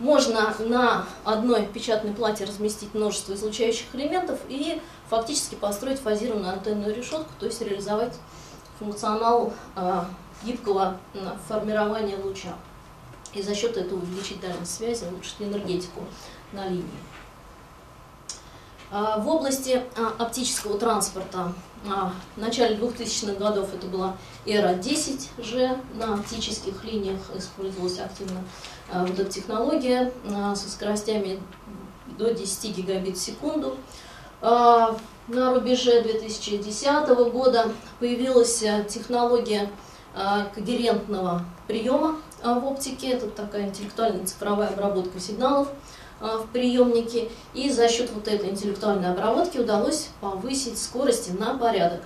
Можно 0.00 0.54
на 0.58 1.06
одной 1.24 1.66
печатной 1.66 2.12
плате 2.12 2.44
разместить 2.44 2.92
множество 2.94 3.32
излучающих 3.32 3.94
элементов 3.94 4.38
и 4.48 4.82
фактически 5.08 5.54
построить 5.54 6.00
фазированную 6.00 6.52
антенную 6.52 6.94
решетку, 6.94 7.30
то 7.38 7.46
есть 7.46 7.62
реализовать 7.62 8.12
функционал 8.78 9.54
э, 9.76 10.00
гибкого 10.42 10.98
формирования 11.48 12.18
луча. 12.22 12.54
И 13.32 13.40
за 13.40 13.54
счет 13.54 13.76
этого 13.76 14.00
увеличить 14.00 14.40
дальность 14.40 14.74
связи, 14.74 15.04
улучшить 15.04 15.36
энергетику 15.40 16.02
на 16.52 16.68
линии. 16.68 17.13
А, 18.90 19.18
в 19.18 19.28
области 19.28 19.82
а, 19.96 20.22
оптического 20.22 20.78
транспорта. 20.78 21.52
А, 21.88 22.12
в 22.36 22.40
начале 22.40 22.76
2000-х 22.76 23.34
годов 23.34 23.68
это 23.74 23.86
была 23.86 24.16
эра 24.46 24.74
10G, 24.74 25.78
на 25.94 26.14
оптических 26.14 26.84
линиях 26.84 27.20
использовалась 27.36 27.98
активно 27.98 28.40
вот 28.92 29.18
эта 29.18 29.30
технология 29.30 30.12
со 30.54 30.70
скоростями 30.70 31.40
до 32.18 32.32
10 32.32 32.76
гигабит 32.76 33.16
в 33.16 33.20
секунду. 33.20 33.76
На 34.40 35.54
рубеже 35.54 36.02
2010 36.02 37.08
года 37.32 37.72
появилась 37.98 38.58
технология 38.88 39.70
когерентного 40.54 41.44
приема 41.66 42.16
в 42.42 42.66
оптике, 42.66 43.08
это 43.08 43.28
такая 43.28 43.68
интеллектуальная 43.68 44.26
цифровая 44.26 44.68
обработка 44.68 45.18
сигналов– 45.18 45.68
в 46.20 46.46
приемнике, 46.52 47.30
и 47.52 47.70
за 47.70 47.88
счет 47.88 48.10
вот 48.14 48.28
этой 48.28 48.50
интеллектуальной 48.50 49.10
обработки 49.10 49.58
удалось 49.58 50.08
повысить 50.20 50.78
скорости 50.78 51.30
на 51.30 51.56
порядок. 51.58 52.02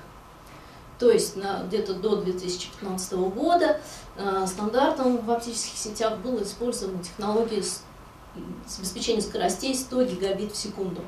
То 0.99 1.11
есть 1.11 1.37
где-то 1.69 1.95
до 1.95 2.17
2015 2.17 3.13
года 3.13 3.81
э, 4.17 4.47
стандартом 4.49 5.19
в 5.19 5.31
оптических 5.31 5.79
сетях 5.79 6.19
было 6.19 6.43
использована 6.43 7.03
технология 7.03 7.63
с, 7.63 7.83
обеспечением 8.79 9.23
скоростей 9.23 9.75
100 9.75 10.03
гигабит 10.05 10.53
в 10.53 10.57
секунду. 10.57 11.03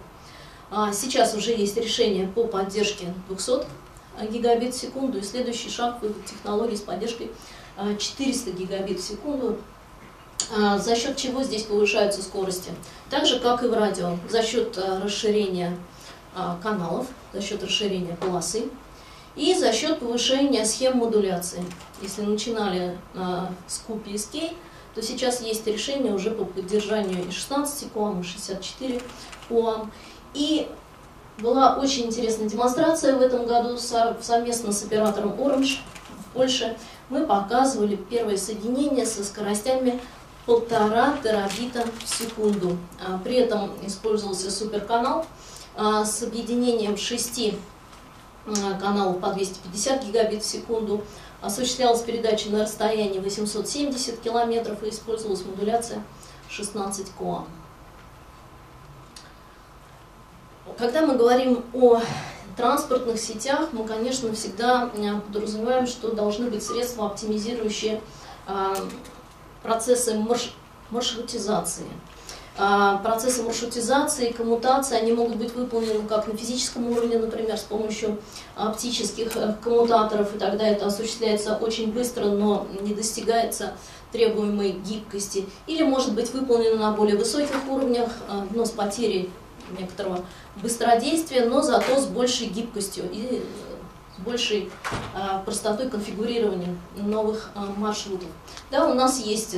А 0.71 0.93
сейчас 0.93 1.35
уже 1.35 1.51
есть 1.51 1.77
решение 1.77 2.29
по 2.29 2.45
поддержке 2.45 3.13
200 3.29 3.67
гигабит 4.31 4.75
в 4.75 4.79
секунду, 4.79 5.19
и 5.19 5.23
следующий 5.23 5.71
шаг 5.71 6.01
вывод 6.01 6.25
технологии 6.25 6.77
с 6.77 6.81
поддержкой 6.81 7.33
400 7.99 8.53
гигабит 8.53 9.01
в 9.01 9.05
секунду 9.05 9.59
за 10.79 10.97
счет 10.97 11.17
чего 11.17 11.43
здесь 11.43 11.63
повышаются 11.63 12.23
скорости. 12.23 12.71
Так 13.11 13.27
же, 13.27 13.41
как 13.41 13.63
и 13.63 13.67
в 13.67 13.73
радио, 13.73 14.17
за 14.29 14.43
счет 14.43 14.79
а, 14.79 15.01
расширения 15.03 15.77
а, 16.35 16.59
каналов, 16.63 17.07
за 17.33 17.43
счет 17.43 17.63
расширения 17.63 18.17
полосы 18.17 18.69
и 19.37 19.55
за 19.55 19.73
счет 19.73 19.99
повышения 20.01 20.65
схем 20.65 20.99
модуляции. 20.99 21.63
Если 22.03 22.23
начинали 22.23 22.99
с 23.69 23.83
QPSK, 23.87 24.55
то 24.95 25.03
сейчас 25.03 25.41
есть 25.41 25.67
решение 25.67 26.13
уже 26.13 26.31
по 26.31 26.45
поддержанию 26.45 27.27
и 27.29 27.31
16 27.31 27.93
QAM, 27.93 28.21
и 28.21 28.25
64 28.25 29.01
QAM. 29.49 29.93
И 30.35 30.69
была 31.39 31.77
очень 31.77 32.07
интересная 32.07 32.49
демонстрация 32.49 33.17
в 33.17 33.23
этом 33.23 33.47
году 33.47 33.77
совместно 33.79 34.73
с 34.73 34.83
оператором 34.83 35.33
Orange 35.33 35.79
в 36.19 36.35
Польше. 36.35 36.77
Мы 37.09 37.27
показывали 37.27 37.97
первое 37.97 38.37
соединение 38.37 39.07
со 39.07 39.25
скоростями 39.25 40.01
полтора 40.51 41.17
терабита 41.23 41.85
в 42.05 42.09
секунду. 42.09 42.77
А, 43.01 43.19
при 43.19 43.37
этом 43.37 43.71
использовался 43.87 44.51
суперканал 44.51 45.25
а, 45.77 46.05
с 46.05 46.25
объединением 46.25 46.97
шести 46.97 47.57
а, 48.47 48.77
каналов 48.81 49.21
по 49.21 49.29
250 49.33 50.07
гигабит 50.07 50.43
в 50.43 50.47
секунду. 50.47 51.05
Осуществлялась 51.41 52.01
передача 52.03 52.51
на 52.51 52.65
расстоянии 52.65 53.21
870 53.21 54.19
километров 54.19 54.83
и 54.83 54.89
использовалась 54.89 55.45
модуляция 55.45 56.03
16 56.49 57.13
КОА. 57.17 57.45
Когда 60.79 61.07
мы 61.07 61.15
говорим 61.15 61.65
о 61.73 62.01
транспортных 62.57 63.21
сетях, 63.21 63.69
мы, 63.71 63.87
конечно, 63.87 64.33
всегда 64.33 64.91
подразумеваем, 65.29 65.87
что 65.87 66.11
должны 66.11 66.51
быть 66.51 66.65
средства, 66.65 67.07
оптимизирующие 67.07 68.01
процессы 69.63 70.15
марш 70.15 70.53
маршрутизации. 70.91 71.87
А, 72.59 72.99
процессы 72.99 73.43
маршрутизации, 73.43 74.33
коммутации, 74.33 74.97
они 74.97 75.13
могут 75.13 75.37
быть 75.37 75.55
выполнены 75.55 76.07
как 76.07 76.27
на 76.27 76.37
физическом 76.37 76.91
уровне, 76.91 77.17
например, 77.17 77.57
с 77.57 77.63
помощью 77.63 78.19
оптических 78.57 79.37
э, 79.37 79.55
коммутаторов, 79.63 80.35
и 80.35 80.39
тогда 80.39 80.67
это 80.67 80.87
осуществляется 80.87 81.57
очень 81.57 81.93
быстро, 81.93 82.27
но 82.27 82.67
не 82.83 82.93
достигается 82.93 83.73
требуемой 84.13 84.73
гибкости. 84.73 85.47
Или 85.69 85.85
может 85.85 86.13
быть 86.13 86.35
выполнено 86.35 86.77
на 86.77 86.93
более 86.93 87.17
высоких 87.17 87.57
уровнях, 87.69 88.11
э, 88.29 88.43
но 88.51 88.67
с 88.67 88.71
потерей 88.71 89.31
некоторого 89.79 90.25
быстродействия, 90.57 91.47
но 91.47 91.63
зато 91.63 92.01
с 92.01 92.07
большей 92.07 92.49
гибкостью 92.49 93.05
и 93.11 93.43
большей 94.25 94.71
простотой 95.45 95.89
конфигурирования 95.89 96.77
новых 96.97 97.51
маршрутов. 97.77 98.29
Да, 98.71 98.89
у 98.89 98.95
нас 98.95 99.19
есть, 99.21 99.57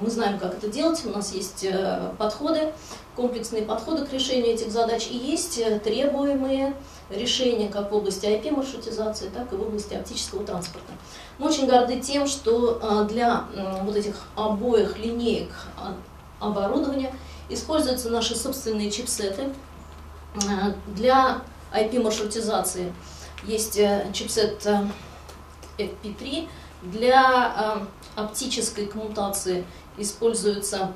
мы 0.00 0.10
знаем, 0.10 0.38
как 0.38 0.54
это 0.54 0.68
делать, 0.68 1.04
у 1.04 1.10
нас 1.10 1.32
есть 1.32 1.64
э, 1.64 2.12
подходы, 2.18 2.72
комплексные 3.16 3.62
подходы 3.62 4.06
к 4.06 4.12
решению 4.12 4.54
этих 4.54 4.70
задач, 4.70 5.08
и 5.10 5.16
есть 5.16 5.58
э, 5.58 5.78
требуемые 5.80 6.74
решения 7.10 7.68
как 7.68 7.90
в 7.90 7.94
области 7.94 8.26
IP-маршрутизации, 8.26 9.28
так 9.28 9.52
и 9.52 9.56
в 9.56 9.62
области 9.62 9.94
оптического 9.94 10.44
транспорта. 10.44 10.92
Мы 11.38 11.48
очень 11.48 11.68
горды 11.68 12.00
тем, 12.00 12.26
что 12.26 12.78
э, 12.80 13.08
для 13.08 13.44
вот 13.82 13.96
этих 13.96 14.14
обоих 14.36 14.98
линеек 14.98 15.50
оборудования 16.40 17.12
используются 17.48 18.10
наши 18.10 18.36
собственные 18.36 18.90
чипсеты. 18.90 19.52
Для 20.88 21.42
IP-маршрутизации 21.72 22.92
есть 23.46 23.78
чипсет 24.12 24.66
FP3. 25.78 26.48
Для 26.82 27.54
э, 27.56 28.20
оптической 28.20 28.86
коммутации 28.86 29.64
используется 29.96 30.92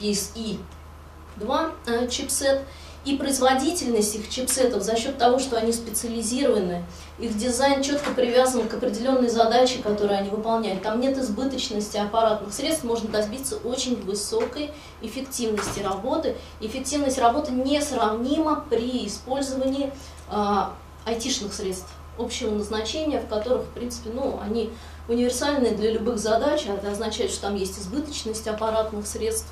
PSE-2 0.00 1.72
э, 1.86 2.08
чипсет. 2.08 2.62
И 3.06 3.16
производительность 3.16 4.16
их 4.16 4.28
чипсетов 4.28 4.82
за 4.82 4.96
счет 4.96 5.16
того, 5.16 5.38
что 5.38 5.56
они 5.56 5.72
специализированы, 5.72 6.84
их 7.20 7.38
дизайн 7.38 7.80
четко 7.80 8.10
привязан 8.10 8.66
к 8.66 8.74
определенной 8.74 9.28
задаче, 9.28 9.78
которую 9.80 10.18
они 10.18 10.28
выполняют. 10.28 10.82
Там 10.82 11.00
нет 11.00 11.16
избыточности 11.16 11.98
аппаратных 11.98 12.52
средств, 12.52 12.82
можно 12.82 13.08
добиться 13.08 13.58
очень 13.58 13.94
высокой 14.02 14.72
эффективности 15.02 15.78
работы. 15.78 16.34
Эффективность 16.60 17.18
работы 17.18 17.52
несравнима 17.52 18.64
при 18.68 19.06
использовании 19.06 19.92
э, 20.28 20.64
айтишных 21.06 21.54
средств 21.54 21.88
общего 22.18 22.50
назначения, 22.50 23.20
в 23.20 23.28
которых, 23.28 23.62
в 23.62 23.70
принципе, 23.70 24.10
ну, 24.12 24.38
они 24.42 24.70
универсальны 25.08 25.74
для 25.74 25.92
любых 25.92 26.18
задач, 26.18 26.64
а 26.68 26.74
это 26.74 26.90
означает, 26.90 27.30
что 27.30 27.42
там 27.42 27.56
есть 27.56 27.78
избыточность 27.78 28.46
аппаратных 28.46 29.06
средств, 29.06 29.48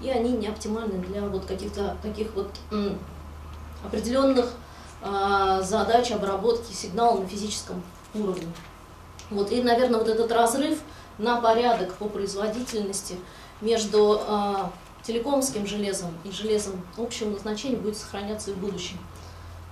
и 0.00 0.10
они 0.10 0.32
не 0.32 0.48
оптимальны 0.48 0.98
для 0.98 1.22
вот 1.22 1.46
каких-то 1.46 1.96
таких 2.02 2.34
вот 2.34 2.50
определенных 3.84 4.52
а, 5.02 5.62
задач 5.62 6.10
обработки 6.10 6.72
сигнала 6.72 7.20
на 7.20 7.26
физическом 7.26 7.82
уровне. 8.14 8.48
Вот, 9.30 9.52
и, 9.52 9.62
наверное, 9.62 10.00
вот 10.00 10.08
этот 10.08 10.30
разрыв 10.32 10.78
на 11.18 11.40
порядок 11.40 11.94
по 11.94 12.08
производительности 12.08 13.16
между 13.60 14.20
а, 14.26 14.72
телекомским 15.02 15.66
железом 15.66 16.10
и 16.24 16.30
железом 16.30 16.84
общего 16.96 17.30
назначения 17.30 17.76
будет 17.76 17.96
сохраняться 17.96 18.50
и 18.50 18.54
в 18.54 18.58
будущем. 18.58 18.98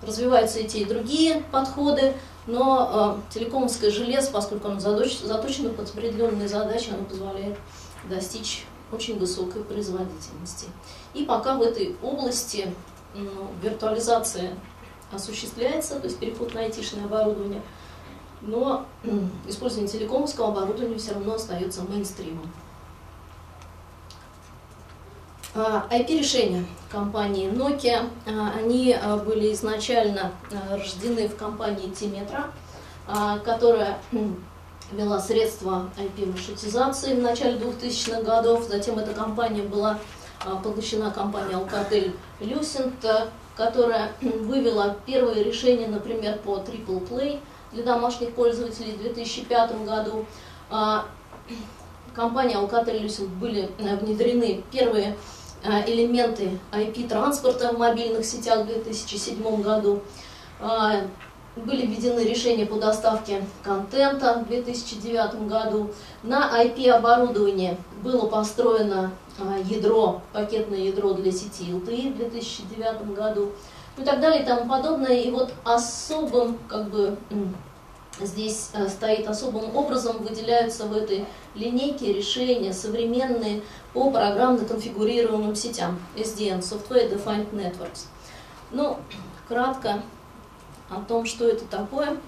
Развиваются 0.07 0.61
и 0.61 0.67
те, 0.67 0.81
и 0.81 0.85
другие 0.85 1.43
подходы, 1.51 2.15
но 2.47 3.19
э, 3.31 3.35
телекомовское 3.35 3.91
железо, 3.91 4.31
поскольку 4.31 4.69
оно 4.69 4.81
заточено 4.81 5.71
под 5.71 5.89
определенные 5.89 6.49
задачи, 6.49 6.91
оно 6.91 7.05
позволяет 7.05 7.57
достичь 8.09 8.67
очень 8.93 9.19
высокой 9.19 9.65
производительности. 9.65 10.67
И 11.15 11.25
пока 11.25 11.55
в 11.55 11.63
этой 11.63 11.97
области 12.03 12.73
ну, 13.15 13.31
виртуализация 13.63 14.53
осуществляется, 15.13 15.99
то 15.99 16.07
есть 16.07 16.19
переход 16.19 16.55
на 16.55 16.61
айтишное 16.61 17.05
оборудование, 17.05 17.63
но 18.43 18.87
использование 19.49 19.91
телекомовского 19.91 20.49
оборудования 20.49 20.99
все 20.99 21.15
равно 21.15 21.35
остается 21.35 21.83
мейнстримом. 21.83 22.53
IP-решения 25.55 26.65
а, 26.65 26.93
компании 26.93 27.49
Nokia, 27.49 28.09
а, 28.27 28.53
они 28.59 28.93
а, 28.93 29.17
были 29.17 29.53
изначально 29.53 30.33
рождены 30.71 31.29
в 31.29 31.37
компании 31.37 31.91
Тиметра, 31.91 32.47
которая 33.45 33.99
вела 34.93 35.21
средства 35.21 35.91
IP-маршрутизации 35.99 37.15
в 37.15 37.23
начале 37.23 37.59
2000-х 37.59 38.23
годов. 38.23 38.65
Затем 38.69 38.99
эта 38.99 39.13
компания 39.13 39.63
была 39.63 39.99
поглощена 40.63 41.11
компанией 41.11 41.57
Alcatel 41.57 42.13
Lucent, 42.41 43.29
которая 43.57 44.13
вывела 44.21 44.97
первые 45.07 45.45
решения, 45.45 45.87
например, 45.87 46.39
по 46.39 46.57
Triple 46.57 47.07
Play 47.09 47.41
для 47.73 47.85
домашних 47.85 48.33
пользователей 48.35 48.93
в 48.93 49.03
2005 49.03 49.85
году. 49.85 50.25
Компания 52.15 52.55
Alcatel 52.55 53.03
Lucent 53.03 53.27
были 53.27 53.69
э, 53.79 53.97
внедрены 53.97 54.63
первые 54.71 55.17
элементы 55.87 56.59
IP-транспорта 56.73 57.73
в 57.73 57.79
мобильных 57.79 58.25
сетях 58.25 58.65
в 58.65 58.67
2007 58.67 59.63
году. 59.63 60.01
Э, 60.61 61.07
были 61.57 61.87
введены 61.87 62.21
решения 62.21 62.67
по 62.67 62.77
доставке 62.77 63.45
контента 63.63 64.41
в 64.41 64.49
2009 64.49 65.47
году. 65.47 65.91
На 66.23 66.63
IP-оборудовании 66.63 67.77
было 68.03 68.27
построено 68.27 69.13
э, 69.39 69.63
ядро, 69.65 70.21
пакетное 70.33 70.81
ядро 70.81 71.15
для 71.15 71.31
сети 71.31 71.71
LTE 71.71 72.13
в 72.13 72.17
2009 72.17 73.15
году. 73.15 73.53
Ну 73.97 74.03
и 74.03 74.07
так 74.07 74.21
далее 74.21 74.43
и 74.43 74.45
тому 74.45 74.69
подобное. 74.69 75.21
И 75.21 75.31
вот 75.31 75.53
особым 75.65 76.59
как 76.69 76.91
бы, 76.91 77.17
здесь 78.21 78.71
э, 78.75 78.89
стоит 78.89 79.29
особым 79.29 79.77
образом, 79.77 80.19
выделяются 80.19 80.87
в 80.87 80.97
этой 80.97 81.25
линейке 81.55 82.13
решения 82.13 82.73
современные 82.73 83.63
по 83.95 84.11
программно 84.11 84.65
конфигурируемым 84.67 85.55
сетям, 85.55 85.99
SDN, 86.17 86.61
Software 86.61 87.11
Defined 87.11 87.51
Networks. 87.53 88.07
Ну, 88.71 88.99
кратко 89.49 90.03
о 90.91 91.01
том, 91.01 91.25
что 91.25 91.49
это 91.49 91.65
такое. 91.65 92.19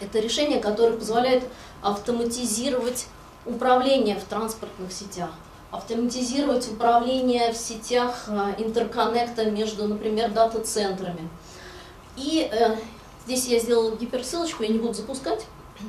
Это 0.00 0.18
решение, 0.20 0.60
которое 0.60 0.96
позволяет 0.96 1.44
автоматизировать 1.82 3.06
управление 3.44 4.18
в 4.18 4.24
транспортных 4.24 4.90
сетях, 4.90 5.30
автоматизировать 5.70 6.66
управление 6.68 7.52
в 7.52 7.56
сетях 7.56 8.24
э, 8.28 8.54
интерконнекта 8.58 9.50
между, 9.50 9.86
например, 9.86 10.30
дата-центрами. 10.30 11.28
И 12.16 12.48
э, 12.50 12.76
Здесь 13.26 13.46
я 13.46 13.58
сделала 13.58 13.96
гиперссылочку, 13.96 14.64
я 14.64 14.68
не 14.68 14.78
буду 14.78 14.92
запускать, 14.92 15.46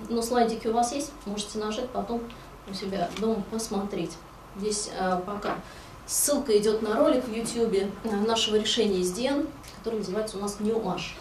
но 0.08 0.22
слайдики 0.22 0.68
у 0.68 0.74
вас 0.74 0.94
есть, 0.94 1.12
можете 1.26 1.60
нажать, 1.60 1.90
потом 1.90 2.22
у 2.70 2.74
себя 2.74 3.10
дома 3.20 3.44
посмотреть. 3.52 4.12
Здесь 4.58 4.90
э, 4.98 5.20
пока 5.26 5.56
ссылка 6.08 6.58
идет 6.58 6.82
на 6.82 6.96
ролик 6.96 7.26
в 7.26 7.34
YouTube 7.34 7.74
э, 7.74 8.16
нашего 8.28 8.56
решения 8.56 9.02
SDN, 9.02 9.50
который 9.80 10.00
называется 10.00 10.38
у 10.38 10.42
нас 10.42 10.58
NewMash. 10.60 11.16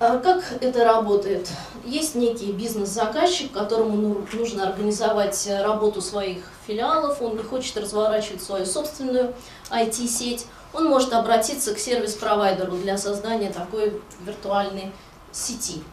А 0.00 0.18
как 0.18 0.42
это 0.60 0.84
работает? 0.84 1.48
Есть 1.84 2.16
некий 2.16 2.52
бизнес-заказчик, 2.52 3.52
которому 3.52 4.26
нужно 4.32 4.68
организовать 4.68 5.48
работу 5.48 6.02
своих 6.02 6.44
филиалов, 6.66 7.22
он 7.22 7.36
не 7.36 7.42
хочет 7.44 7.76
разворачивать 7.76 8.42
свою 8.42 8.66
собственную 8.66 9.34
IT-сеть, 9.70 10.46
он 10.72 10.86
может 10.86 11.12
обратиться 11.12 11.74
к 11.74 11.78
сервис-провайдеру 11.78 12.72
для 12.72 12.98
создания 12.98 13.50
такой 13.50 14.00
виртуальной 14.26 14.90
сети. 15.30 15.84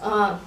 А, 0.00 0.38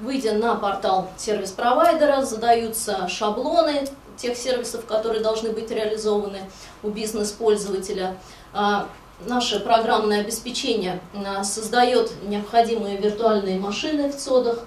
выйдя 0.00 0.32
на 0.32 0.54
портал 0.54 1.10
сервис-провайдера, 1.18 2.22
задаются 2.22 3.08
шаблоны 3.08 3.86
тех 4.18 4.36
сервисов, 4.36 4.84
которые 4.84 5.22
должны 5.22 5.50
быть 5.50 5.70
реализованы 5.70 6.40
у 6.82 6.88
бизнес-пользователя. 6.90 8.16
А, 8.52 8.88
наше 9.26 9.60
программное 9.60 10.20
обеспечение 10.20 11.00
а, 11.14 11.44
создает 11.44 12.12
необходимые 12.22 12.98
виртуальные 12.98 13.58
машины 13.58 14.10
в 14.10 14.16
ЦОДах, 14.16 14.64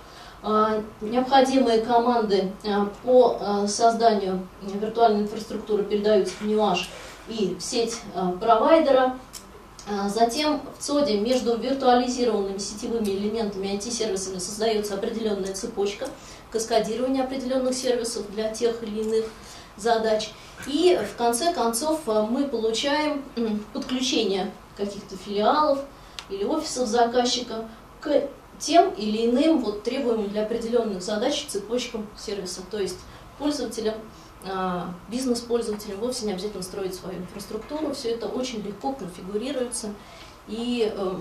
необходимые 1.02 1.82
команды 1.82 2.52
по 3.04 3.68
созданию 3.68 4.48
виртуальной 4.64 5.22
инфраструктуры 5.22 5.84
передаются 5.84 6.34
в 6.40 6.42
НИУАЖ 6.48 6.90
и 7.30 7.56
в 7.60 7.62
сеть 7.62 7.98
провайдера. 8.40 9.20
А 9.88 10.10
затем 10.10 10.62
в 10.78 10.84
ЦОДе 10.84 11.20
между 11.20 11.58
виртуализированными 11.58 12.60
сетевыми 12.60 13.10
элементами 13.10 13.68
IT-сервисами 13.76 14.38
создается 14.38 14.94
определенная 14.94 15.54
цепочка 15.54 16.08
каскадирования 16.52 17.24
определенных 17.24 17.74
сервисов 17.74 18.30
для 18.32 18.50
тех 18.50 18.84
или 18.84 19.02
иных 19.02 19.26
задач. 19.78 20.32
И 20.68 21.00
в 21.12 21.18
конце 21.18 21.54
концов 21.54 22.02
э, 22.08 22.22
мы 22.30 22.48
получаем 22.48 23.24
подключение 23.74 24.52
каких-то 24.78 25.18
филиалов 25.18 25.80
или 26.30 26.44
офисов 26.44 26.88
заказчика 26.88 27.68
к 28.00 28.28
тем 28.60 28.94
или 28.94 29.26
иным 29.30 29.60
вот, 29.60 29.84
требуемым 29.84 30.30
для 30.30 30.44
определенных 30.44 31.02
задач 31.02 31.46
цепочкам 31.48 32.08
сервисов. 32.18 32.66
То 32.70 32.80
есть 32.80 32.98
пользователям 33.40 33.96
а, 34.44 34.94
бизнес-пользователям 35.10 36.00
вовсе 36.00 36.26
не 36.26 36.34
обязательно 36.34 36.64
строить 36.64 36.96
свою 36.96 37.20
инфраструктуру, 37.20 37.94
все 37.94 38.10
это 38.10 38.28
очень 38.28 38.62
легко 38.64 38.94
конфигурируется 38.94 39.94
и 40.48 40.92
э, 40.92 41.16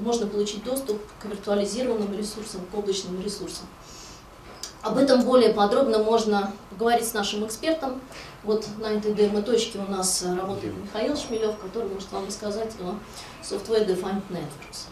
можно 0.00 0.26
получить 0.26 0.64
доступ 0.64 0.98
к 1.20 1.26
виртуализированным 1.26 2.16
ресурсам, 2.16 2.62
к 2.72 2.76
облачным 2.76 3.20
ресурсам. 3.22 3.66
Об 4.82 4.96
этом 4.96 5.22
более 5.22 5.52
подробно 5.52 5.98
можно 5.98 6.52
поговорить 6.70 7.06
с 7.06 7.12
нашим 7.12 7.44
экспертом. 7.46 8.00
Вот 8.42 8.66
на 8.78 8.86
этой 8.86 9.12
демо-точке 9.12 9.78
у 9.78 9.90
нас 9.90 10.22
работает 10.22 10.74
Михаил 10.74 11.16
Шмелев, 11.16 11.58
который 11.58 11.88
может 11.88 12.10
вам 12.12 12.26
рассказать 12.26 12.72
о 12.80 12.94
Software 13.44 13.86
Defined 13.86 14.22
Networks. 14.30 14.86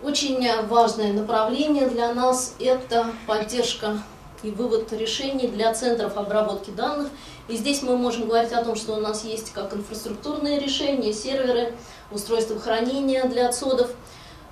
Очень 0.00 0.48
важное 0.68 1.12
направление 1.12 1.88
для 1.88 2.14
нас– 2.14 2.54
это 2.60 3.10
поддержка 3.26 4.00
и 4.44 4.52
вывод 4.52 4.92
решений 4.92 5.48
для 5.48 5.74
центров 5.74 6.16
обработки 6.16 6.70
данных. 6.70 7.08
И 7.48 7.56
здесь 7.56 7.82
мы 7.82 7.96
можем 7.96 8.28
говорить 8.28 8.52
о 8.52 8.62
том, 8.62 8.76
что 8.76 8.92
у 8.92 9.00
нас 9.00 9.24
есть 9.24 9.52
как 9.52 9.74
инфраструктурные 9.74 10.60
решения, 10.60 11.12
серверы, 11.12 11.74
устройства 12.12 12.60
хранения 12.60 13.24
для 13.24 13.48
отсодов, 13.48 13.90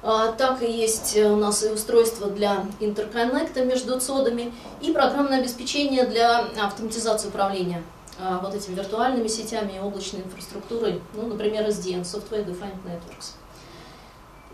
так 0.03 0.63
и 0.63 0.71
есть 0.71 1.17
у 1.19 1.37
нас 1.37 1.65
и 1.65 1.71
устройства 1.71 2.29
для 2.29 2.65
интерконнекта 2.81 3.65
между 3.65 3.99
цодами 3.99 4.53
и 4.81 4.93
программное 4.93 5.41
обеспечение 5.41 6.05
для 6.05 6.41
автоматизации 6.63 7.29
управления 7.29 7.83
а, 8.19 8.39
вот 8.39 8.55
этими 8.55 8.75
виртуальными 8.75 9.29
сетями 9.29 9.75
и 9.77 9.79
облачной 9.79 10.23
инфраструктурой, 10.23 11.03
ну, 11.15 11.27
например, 11.27 11.67
SDN, 11.69 12.03
Software 12.03 12.47
Defined 12.47 12.79
Networks. 12.85 13.33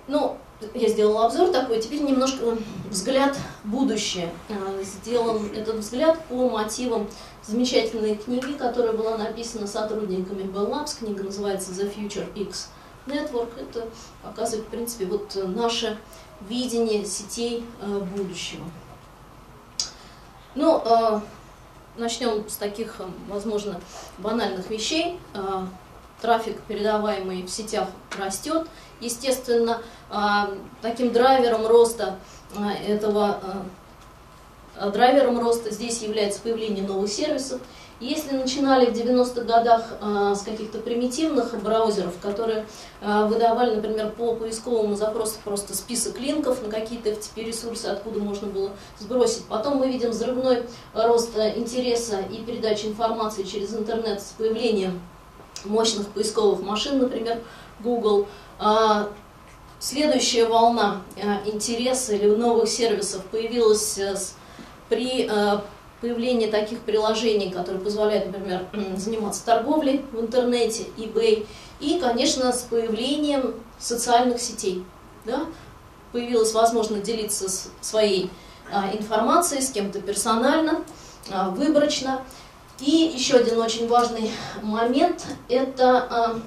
Ну, 0.08 0.36
я 0.74 0.88
сделала 0.88 1.26
обзор 1.26 1.50
такой, 1.50 1.80
теперь 1.80 2.02
немножко 2.02 2.56
взгляд 2.90 3.36
в 3.62 3.68
будущее. 3.68 4.30
А, 4.48 4.82
сделан 4.82 5.50
этот 5.54 5.76
взгляд 5.76 6.24
по 6.26 6.48
мотивам 6.48 7.06
замечательной 7.46 8.16
книги, 8.16 8.52
которая 8.54 8.92
была 8.92 9.16
написана 9.16 9.66
сотрудниками 9.66 10.42
Bell 10.42 10.70
Labs. 10.70 10.98
Книга 10.98 11.22
называется 11.22 11.70
The 11.70 11.94
Future 11.94 12.26
X 12.34 12.68
Network. 13.06 13.50
Это 13.60 13.88
показывает, 14.22 14.66
в 14.66 14.70
принципе, 14.70 15.06
вот 15.06 15.34
наше 15.34 15.98
видение 16.48 17.04
сетей 17.04 17.64
а, 17.80 18.00
будущего. 18.00 18.64
Ну, 20.54 20.82
а, 20.84 21.22
начнем 21.96 22.48
с 22.48 22.56
таких, 22.56 23.00
возможно, 23.28 23.80
банальных 24.18 24.70
вещей. 24.70 25.18
Трафик, 26.20 26.60
передаваемый 26.62 27.42
в 27.42 27.50
сетях, 27.50 27.88
растет. 28.16 28.68
Естественно, 29.00 29.82
таким 30.80 31.12
драйвером 31.12 31.66
роста 31.66 32.16
этого 32.86 33.64
драйвером 34.92 35.40
роста 35.40 35.72
здесь 35.72 36.00
является 36.00 36.40
появление 36.40 36.86
новых 36.86 37.10
сервисов. 37.10 37.60
Если 38.02 38.36
начинали 38.36 38.86
в 38.86 38.94
90-х 38.94 39.42
годах 39.42 39.84
с 40.36 40.42
каких-то 40.42 40.78
примитивных 40.78 41.54
браузеров, 41.62 42.14
которые 42.20 42.66
выдавали, 43.00 43.76
например, 43.76 44.10
по 44.10 44.34
поисковому 44.34 44.96
запросу 44.96 45.36
просто 45.44 45.76
список 45.76 46.18
линков 46.18 46.60
на 46.62 46.68
какие-то 46.68 47.10
FTP 47.10 47.44
ресурсы, 47.44 47.86
откуда 47.86 48.18
можно 48.18 48.48
было 48.48 48.72
сбросить. 48.98 49.44
Потом 49.44 49.76
мы 49.76 49.86
видим 49.86 50.10
взрывной 50.10 50.64
рост 50.94 51.30
интереса 51.54 52.18
и 52.18 52.38
передачи 52.38 52.86
информации 52.86 53.44
через 53.44 53.72
интернет 53.72 54.20
с 54.20 54.34
появлением 54.36 55.00
мощных 55.64 56.08
поисковых 56.08 56.60
машин, 56.60 56.98
например, 56.98 57.38
Google. 57.80 58.26
А, 58.58 59.10
следующая 59.78 60.46
волна 60.46 61.02
а, 61.16 61.48
интереса 61.48 62.14
или 62.14 62.26
новых 62.34 62.68
сервисов 62.68 63.24
появилась 63.26 63.98
э, 63.98 64.16
при 64.88 65.28
появлении 66.02 66.50
таких 66.50 66.80
приложений, 66.80 67.52
которые 67.52 67.82
позволяют, 67.82 68.26
например, 68.26 68.66
заниматься 68.96 69.46
торговлей 69.46 70.04
в 70.12 70.20
интернете, 70.20 70.84
eBay, 70.98 71.46
и, 71.80 71.98
конечно, 71.98 72.52
с 72.52 72.62
появлением 72.62 73.54
социальных 73.78 74.40
сетей. 74.40 74.84
Да, 75.24 75.46
появилась 76.12 76.52
возможность 76.52 77.04
делиться 77.04 77.48
своей 77.80 78.30
а, 78.70 78.90
информацией 78.92 79.62
с 79.62 79.70
кем-то 79.70 80.00
персонально, 80.00 80.84
выборочно. 81.52 82.22
И 82.80 83.12
еще 83.14 83.36
один 83.36 83.58
очень 83.60 83.88
важный 83.88 84.32
момент– 84.62 85.24
это 85.48 86.08
а, 86.10 86.40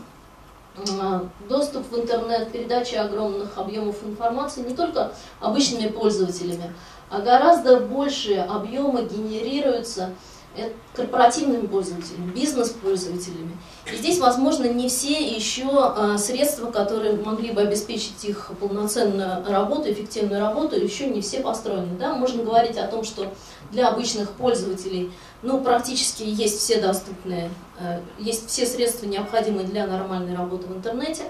доступ 1.47 1.89
в 1.91 1.99
интернет, 1.99 2.51
передача 2.51 3.01
огромных 3.01 3.57
объемов 3.57 4.03
информации 4.03 4.61
не 4.61 4.75
только 4.75 5.13
обычными 5.39 5.87
пользователями, 5.87 6.73
а 7.09 7.21
гораздо 7.21 7.79
большие 7.79 8.43
объемы 8.43 9.03
генерируются 9.03 10.11
э, 10.57 10.69
корпоративными 10.95 11.67
пользователями, 11.67 12.31
бизнес-пользователями. 12.31 13.57
И 13.91 13.95
здесь, 13.95 14.19
возможно, 14.19 14.65
не 14.65 14.89
все 14.89 15.35
еще 15.35 15.67
а, 15.71 16.17
средства, 16.17 16.71
которые 16.71 17.17
могли 17.17 17.51
бы 17.51 17.61
обеспечить 17.61 18.25
их 18.25 18.51
полноценную 18.59 19.45
работу, 19.47 19.91
эффективную 19.91 20.41
работу, 20.41 20.75
еще 20.75 21.07
не 21.07 21.21
все 21.21 21.41
построены. 21.41 21.95
Да? 21.99 22.15
Можно 22.15 22.43
говорить 22.43 22.77
о 22.77 22.87
том, 22.87 23.03
что 23.03 23.31
для 23.71 23.89
обычных 23.89 24.31
пользователей 24.31 25.11
ну, 25.43 25.61
практически 25.61 26.23
есть 26.23 26.59
все 26.59 26.81
доступные, 26.81 27.51
э, 27.79 27.99
есть 28.17 28.49
все 28.49 28.65
средства, 28.65 29.05
необходимые 29.05 29.67
для 29.67 29.85
нормальной 29.85 30.35
работы 30.35 30.65
в 30.67 30.75
интернете. 30.75 31.23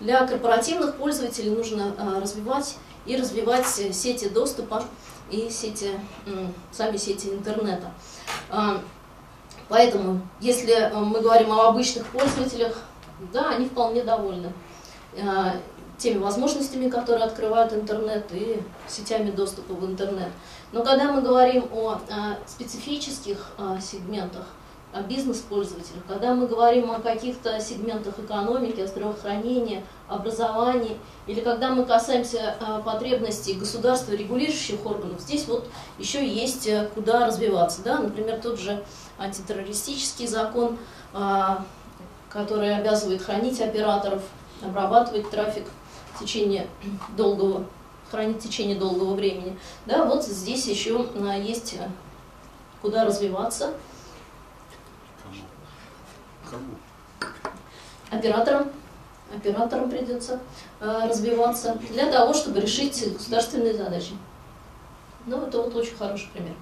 Для 0.00 0.26
корпоративных 0.26 0.96
пользователей 0.96 1.50
нужно 1.50 1.94
э, 1.96 2.20
развивать 2.20 2.76
и 3.06 3.16
развивать 3.16 3.66
сети 3.66 4.28
доступа 4.28 4.82
и 5.30 5.48
сети, 5.50 5.90
сами 6.72 6.96
сети 6.96 7.28
интернета. 7.28 7.92
А, 8.50 8.80
поэтому, 9.68 10.20
если 10.40 10.72
э, 10.72 10.94
мы 10.94 11.20
говорим 11.20 11.52
о 11.52 11.68
обычных 11.68 12.06
пользователях, 12.06 12.82
да, 13.32 13.50
они 13.50 13.66
вполне 13.66 14.04
довольны 14.04 14.52
теми 15.96 16.18
возможностями, 16.18 16.90
которые 16.90 17.24
открывают 17.24 17.72
интернет 17.72 18.30
и 18.32 18.60
сетями 18.86 19.30
доступа 19.30 19.72
в 19.72 19.86
интернет. 19.86 20.28
Но 20.72 20.84
когда 20.84 21.10
мы 21.10 21.22
говорим 21.22 21.64
о, 21.72 21.98
специфических 22.46 23.52
сегментах, 23.80 24.44
о 24.92 25.02
бизнес-пользователях, 25.02 26.02
когда 26.08 26.34
мы 26.34 26.46
говорим 26.46 26.90
о 26.90 27.00
каких-то 27.00 27.60
сегментах 27.60 28.18
экономики, 28.18 28.80
о 28.80 28.86
здравоохранении, 28.86 29.84
образовании, 30.08 30.96
или 31.26 31.40
когда 31.40 31.70
мы 31.70 31.84
касаемся 31.84 32.56
о, 32.60 32.80
потребностей 32.80 33.54
государства, 33.54 34.12
регулирующих 34.12 34.84
органов, 34.86 35.20
здесь 35.20 35.46
вот 35.46 35.68
еще 35.98 36.26
есть 36.26 36.66
э, 36.66 36.88
куда 36.94 37.26
развиваться. 37.26 37.82
Да? 37.82 37.98
Например, 37.98 38.40
тот 38.40 38.58
же 38.58 38.82
антитеррористический 39.18 40.26
закон, 40.26 40.78
а, 41.12 41.64
который 42.28 42.74
обязывает 42.76 43.22
хранить 43.22 43.60
операторов, 43.60 44.22
обрабатывать 44.62 45.30
трафик 45.30 45.64
в 46.14 46.20
течение 46.20 46.66
долгого 47.16 47.64
хранить 48.10 48.38
в 48.38 48.48
течение 48.48 48.76
долгого 48.76 49.14
времени. 49.14 49.58
Да, 49.86 50.04
вот 50.04 50.24
здесь 50.24 50.66
еще 50.66 51.06
есть 51.42 51.74
э, 51.74 51.88
куда 52.80 53.04
развиваться. 53.04 53.74
Кому? 56.50 57.30
Операторам. 58.10 58.70
Операторам 59.34 59.90
придется 59.90 60.38
э, 60.80 61.08
развиваться 61.08 61.76
для 61.90 62.10
того, 62.10 62.32
чтобы 62.32 62.60
решить 62.60 63.12
государственные 63.12 63.74
задачи. 63.74 64.12
Ну, 65.26 65.42
это 65.42 65.62
вот 65.62 65.74
очень 65.74 65.96
хороший 65.96 66.28
пример. 66.32 66.54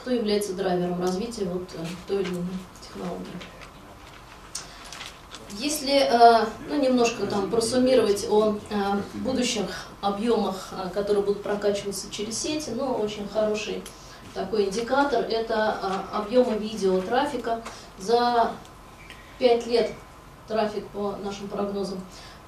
Кто 0.00 0.10
является 0.10 0.52
драйвером 0.52 1.00
развития 1.00 1.46
вот 1.46 1.68
э, 1.74 1.84
той 2.06 2.22
или 2.22 2.28
иной 2.28 2.44
технологии. 2.82 3.40
Если 5.58 5.94
э, 5.94 6.46
ну, 6.68 6.80
немножко 6.80 7.26
там 7.26 7.50
просуммировать 7.50 8.26
о 8.30 8.56
э, 8.70 8.74
будущих 9.14 9.86
объемах, 10.00 10.70
э, 10.72 10.88
которые 10.90 11.22
будут 11.22 11.42
прокачиваться 11.42 12.10
через 12.10 12.38
сети, 12.38 12.70
ну, 12.70 12.94
очень 12.94 13.28
хороший 13.28 13.82
такой 14.32 14.64
индикатор– 14.64 15.24
это 15.28 16.02
объемы 16.12 16.56
видеотрафика. 16.56 17.62
За 17.98 18.52
5 19.42 19.66
лет 19.66 19.90
трафик 20.46 20.86
по 20.88 21.16
нашим 21.24 21.48
прогнозам 21.48 21.98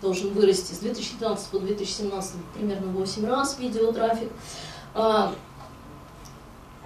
должен 0.00 0.32
вырасти 0.32 0.72
с 0.72 0.78
2015 0.78 1.48
по 1.48 1.58
2017 1.58 2.34
примерно 2.54 2.92
8 2.92 3.26
раз 3.26 3.58
видеотрафик. 3.58 4.30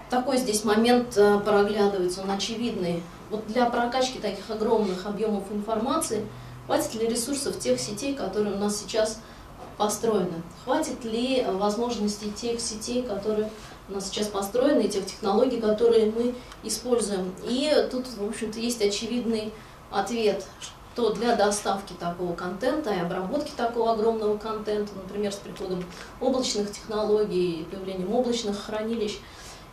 Такой 0.09 0.39
здесь 0.39 0.65
момент 0.65 1.15
проглядывается, 1.45 2.23
он 2.23 2.31
очевидный 2.31 3.03
вот 3.29 3.47
для 3.49 3.67
прокачки 3.67 4.19
таких 4.19 4.49
огромных 4.49 5.05
объемов 5.05 5.45
информации 5.53 6.27
хватит 6.65 6.95
ли 6.95 7.07
ресурсов 7.07 7.59
тех 7.59 7.79
сетей, 7.79 8.15
которые 8.15 8.57
у 8.57 8.59
нас 8.59 8.81
сейчас 8.81 9.21
построены? 9.77 10.43
Хватит 10.65 11.05
ли 11.05 11.45
возможностей 11.47 12.31
тех 12.31 12.61
сетей, 12.61 13.03
которые 13.03 13.51
у 13.91 13.93
нас 13.93 14.09
сейчас 14.09 14.29
построены, 14.29 14.85
и 14.85 14.89
тех 14.89 15.05
технологий, 15.05 15.61
которые 15.61 16.11
мы 16.11 16.35
используем? 16.63 17.35
И 17.45 17.71
тут, 17.91 18.07
в 18.07 18.27
общем-то, 18.27 18.59
есть 18.59 18.81
очевидный 18.81 19.53
ответ, 19.91 20.45
что 20.99 21.13
для 21.13 21.37
доставки 21.37 21.93
такого 21.93 22.35
контента 22.35 22.93
и 22.93 22.99
обработки 22.99 23.53
такого 23.57 23.93
огромного 23.93 24.37
контента, 24.37 24.93
например, 24.97 25.33
с 25.33 25.37
приходом 25.37 25.85
облачных 26.21 26.73
технологий, 26.73 27.69
появлением 27.71 28.13
облачных 28.13 28.61
хранилищ, 28.61 29.19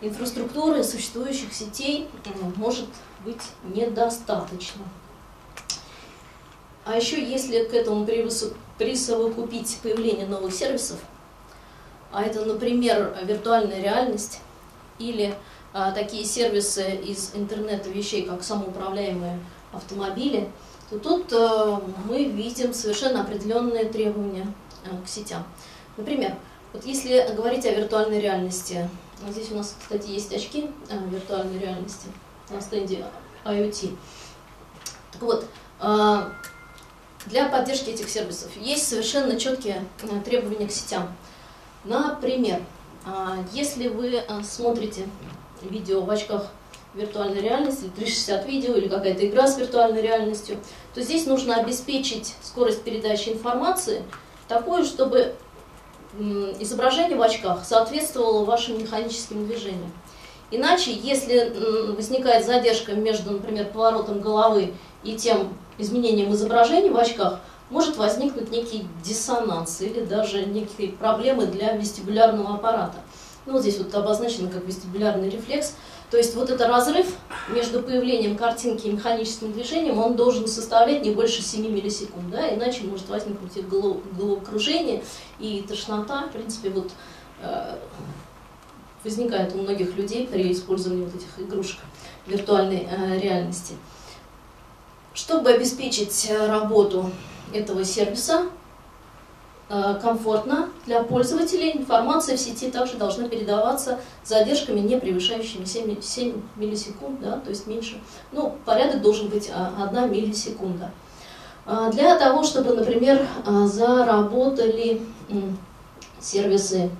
инфраструктуры 0.02 0.84
существующих 0.84 1.52
сетей 1.52 2.08
может 2.58 2.86
быть 3.26 3.42
недостаточно. 3.64 4.84
А 6.86 6.96
еще 6.96 7.20
если 7.28 7.64
к 7.64 7.74
этому 7.74 8.06
присовокупить 8.78 9.80
появление 9.82 10.28
новых 10.28 10.54
сервисов, 10.54 11.00
а 12.12 12.22
это, 12.22 12.46
например, 12.46 13.18
виртуальная 13.24 13.82
реальность 13.82 14.42
или 15.00 15.34
а, 15.74 15.92
такие 15.92 16.24
сервисы 16.24 16.96
из 16.98 17.32
интернета 17.34 17.90
вещей, 17.90 18.28
как 18.28 18.44
самоуправляемые 18.44 19.40
автомобили, 19.76 20.50
то 20.90 21.00
тут 21.00 21.34
а, 21.34 21.82
мы 22.08 22.26
видим 22.26 22.74
совершенно 22.74 23.22
определенные 23.22 23.86
требования 23.86 24.48
а, 24.86 25.04
к 25.04 25.08
сетям. 25.08 25.44
Например, 25.98 26.36
вот 26.74 26.86
если 26.86 27.34
говорить 27.36 27.66
о 27.66 27.72
виртуальной 27.72 28.20
реальности, 28.20 28.90
здесь 29.30 29.52
у 29.52 29.56
нас, 29.56 29.76
кстати, 29.80 30.10
есть 30.10 30.34
очки 30.34 30.70
а, 30.90 30.98
виртуальной 31.10 31.60
реальности– 31.60 32.08
на 32.50 32.62
стенде 32.62 33.06
IoT. 33.44 33.98
Так 35.12 35.22
вот, 35.22 35.46
для 37.26 37.50
поддержки 37.50 37.90
этих 37.90 38.10
сервисов 38.10 38.56
есть 38.58 38.88
совершенно 38.88 39.40
четкие 39.40 39.84
э, 40.04 40.22
требования 40.24 40.68
к 40.68 40.72
сетям. 40.72 41.08
Например, 41.84 42.62
если 43.52 43.88
вы 43.88 44.16
э, 44.16 44.44
смотрите 44.44 45.08
видео 45.62 46.02
в 46.02 46.10
очках 46.12 46.52
виртуальной 46.96 47.42
реальности, 47.42 47.92
360 47.96 48.46
видео 48.48 48.76
или 48.76 48.88
какая-то 48.88 49.28
игра 49.28 49.48
с 49.48 49.58
виртуальной 49.58 50.02
реальностью, 50.02 50.58
то 50.94 51.02
здесь 51.02 51.26
нужно 51.26 51.56
обеспечить 51.58 52.36
скорость 52.42 52.84
передачи 52.84 53.30
информации 53.30 54.04
такую, 54.48 54.86
чтобы 54.86 55.36
изображение 56.60 57.18
в 57.18 57.22
очках 57.22 57.66
соответствовало 57.66 58.46
вашим 58.46 58.80
механическим 58.80 59.46
движениям. 59.46 59.92
Иначе, 60.52 60.94
если 60.94 61.54
возникает 61.96 62.46
задержка 62.46 62.94
между, 62.94 63.32
например, 63.32 63.66
поворотом 63.66 64.22
головы 64.22 64.74
и 65.04 65.16
тем 65.16 65.54
изменением 65.78 66.32
изображения 66.32 66.92
в 66.92 66.98
очках, 66.98 67.40
может 67.70 67.98
возникнуть 67.98 68.52
некий 68.52 68.88
диссонанс 69.04 69.82
или 69.82 70.06
даже 70.06 70.46
некие 70.46 70.90
проблемы 70.90 71.48
для 71.48 71.74
вестибулярного 71.74 72.54
аппарата. 72.54 72.98
Ну, 73.48 73.54
вот 73.54 73.64
здесь 73.64 73.78
вот 73.78 73.94
обозначено 73.94 74.50
как 74.50 74.64
вестибулярный 74.66 75.30
рефлекс. 75.30 75.74
То 76.16 76.20
есть 76.20 76.34
вот 76.34 76.50
этот 76.50 76.70
разрыв 76.70 77.08
между 77.50 77.82
появлением 77.84 78.38
картинки 78.38 78.88
и 78.88 78.92
механическим 78.94 79.52
движением, 79.52 80.00
он 80.00 80.16
должен 80.16 80.48
составлять 80.48 81.04
не 81.04 81.12
больше 81.12 81.42
7 81.42 81.70
миллисекунд, 81.70 82.30
да, 82.32 82.56
иначе 82.56 82.86
может 82.86 83.10
возникнуть 83.10 83.58
и 83.58 83.62
головокружение, 83.62 85.04
и 85.40 85.66
тошнота. 85.68 86.28
В 86.28 86.32
принципе, 86.32 86.70
вот 86.70 86.90
э, 87.42 87.76
возникает 89.04 89.54
у 89.56 89.58
многих 89.58 89.94
людей 89.98 90.26
при 90.26 90.54
использовании 90.54 91.04
вот 91.04 91.16
этих 91.16 91.28
игрушек 91.38 91.82
виртуальной 92.28 92.88
э, 92.90 93.20
реальности. 93.20 93.74
Чтобы 95.14 95.50
обеспечить 95.50 96.28
э, 96.30 96.48
работу 96.48 97.12
этого 97.52 97.84
сервиса 97.84 98.46
комфортно 99.68 100.70
для 100.86 101.02
пользователей, 101.04 101.76
информация 101.76 102.38
в 102.38 102.40
сети 102.40 102.70
также 102.70 102.98
должна 102.98 103.28
передаваться 103.28 104.00
с 104.24 104.30
задержками, 104.30 104.80
не 104.80 104.98
превышающими 104.98 105.66
7, 105.66 106.02
7 106.02 106.42
миллисекунд, 106.56 107.20
да, 107.20 107.38
то 107.38 107.50
есть 107.50 107.66
меньше. 107.66 108.00
Ну, 108.32 108.56
порядок 108.66 109.02
должен 109.02 109.28
быть 109.30 109.50
1 109.50 109.56
а, 109.56 110.08
миллисекунда. 110.08 110.92
А, 111.66 111.92
для 111.92 112.16
того, 112.18 112.44
чтобы, 112.44 112.76
например, 112.76 113.26
а, 113.46 113.66
заработали 113.68 115.02
сервисы 116.20 116.92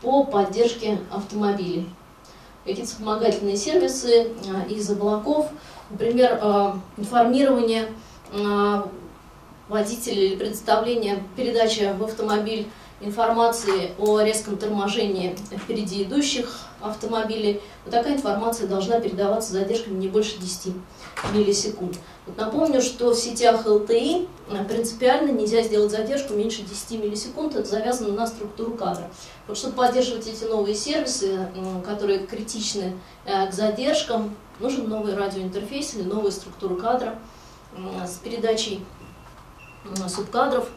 по 0.00 0.24
поддержке 0.24 0.98
автомобилей. 1.10 1.88
Какие-то 2.64 2.90
вспомогательные 2.90 3.56
сервисы 3.58 4.28
из 4.70 4.90
облаков, 4.90 5.50
например, 5.90 6.40
информирование 6.96 7.88
водителя 9.68 10.22
или 10.22 10.36
предоставление 10.36 11.22
передачи 11.36 11.94
в 11.98 12.04
автомобиль 12.04 12.66
информации 13.00 13.92
о 13.98 14.20
резком 14.20 14.56
торможении 14.56 15.36
впереди 15.50 16.04
идущих 16.04 16.60
автомобилей. 16.80 17.60
Вот 17.84 17.92
такая 17.92 18.14
информация 18.14 18.68
должна 18.68 19.00
передаваться 19.00 19.50
с 19.50 19.52
задержками 19.52 19.98
не 19.98 20.08
больше 20.08 20.38
10 20.38 20.74
миллисекунд. 21.32 21.96
Вот 22.26 22.36
напомню, 22.36 22.80
что 22.80 23.10
в 23.10 23.14
сетях 23.14 23.66
LTE 23.66 24.28
принципиально 24.68 25.30
нельзя 25.30 25.62
сделать 25.62 25.90
задержку 25.90 26.34
меньше 26.34 26.62
10 26.62 27.02
миллисекунд, 27.02 27.56
это 27.56 27.68
завязано 27.68 28.14
на 28.14 28.26
структуру 28.26 28.74
кадра. 28.74 29.10
Вот 29.46 29.58
чтобы 29.58 29.74
поддерживать 29.74 30.26
эти 30.26 30.44
новые 30.44 30.74
сервисы, 30.74 31.48
которые 31.84 32.20
критичны 32.20 32.94
э, 33.24 33.48
к 33.48 33.52
задержкам, 33.52 34.34
нужен 34.60 34.88
новый 34.88 35.14
радиоинтерфейс 35.14 35.94
или 35.94 36.02
новая 36.02 36.30
структура 36.30 36.76
кадра 36.76 37.18
с 38.06 38.18
передачей 38.18 38.84
субкадров 40.08 40.68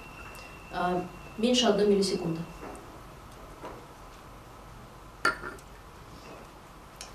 а, 0.72 1.04
меньше 1.38 1.68
1 1.68 1.90
миллисекунды. 1.90 2.42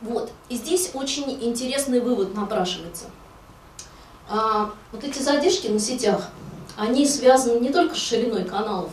Вот, 0.01 0.33
и 0.49 0.57
здесь 0.57 0.91
очень 0.95 1.31
интересный 1.45 2.01
вывод 2.01 2.35
напрашивается. 2.35 3.05
А, 4.29 4.73
вот 4.91 5.05
эти 5.05 5.21
задержки 5.23 5.69
на 5.69 5.79
сетях, 5.79 6.31
они 6.77 7.07
связаны 7.07 7.61
не 7.61 7.71
только 7.71 7.95
с 7.95 7.99
шириной 7.99 8.45
каналов, 8.45 8.91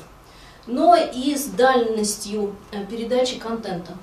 но 0.67 0.95
и 0.95 1.35
с 1.35 1.45
дальностью 1.45 2.55
э, 2.71 2.85
передачи 2.85 3.39
контента. 3.39 3.97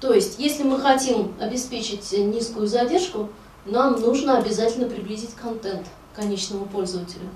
То 0.00 0.12
есть, 0.12 0.38
если 0.38 0.64
мы 0.64 0.80
хотим 0.80 1.34
обеспечить 1.40 2.10
низкую 2.12 2.66
задержку, 2.66 3.28
нам 3.64 4.00
нужно 4.00 4.38
обязательно 4.38 4.88
приблизить 4.88 5.34
контент 5.34 5.86
конечному 6.14 6.66
пользователю. 6.66 7.28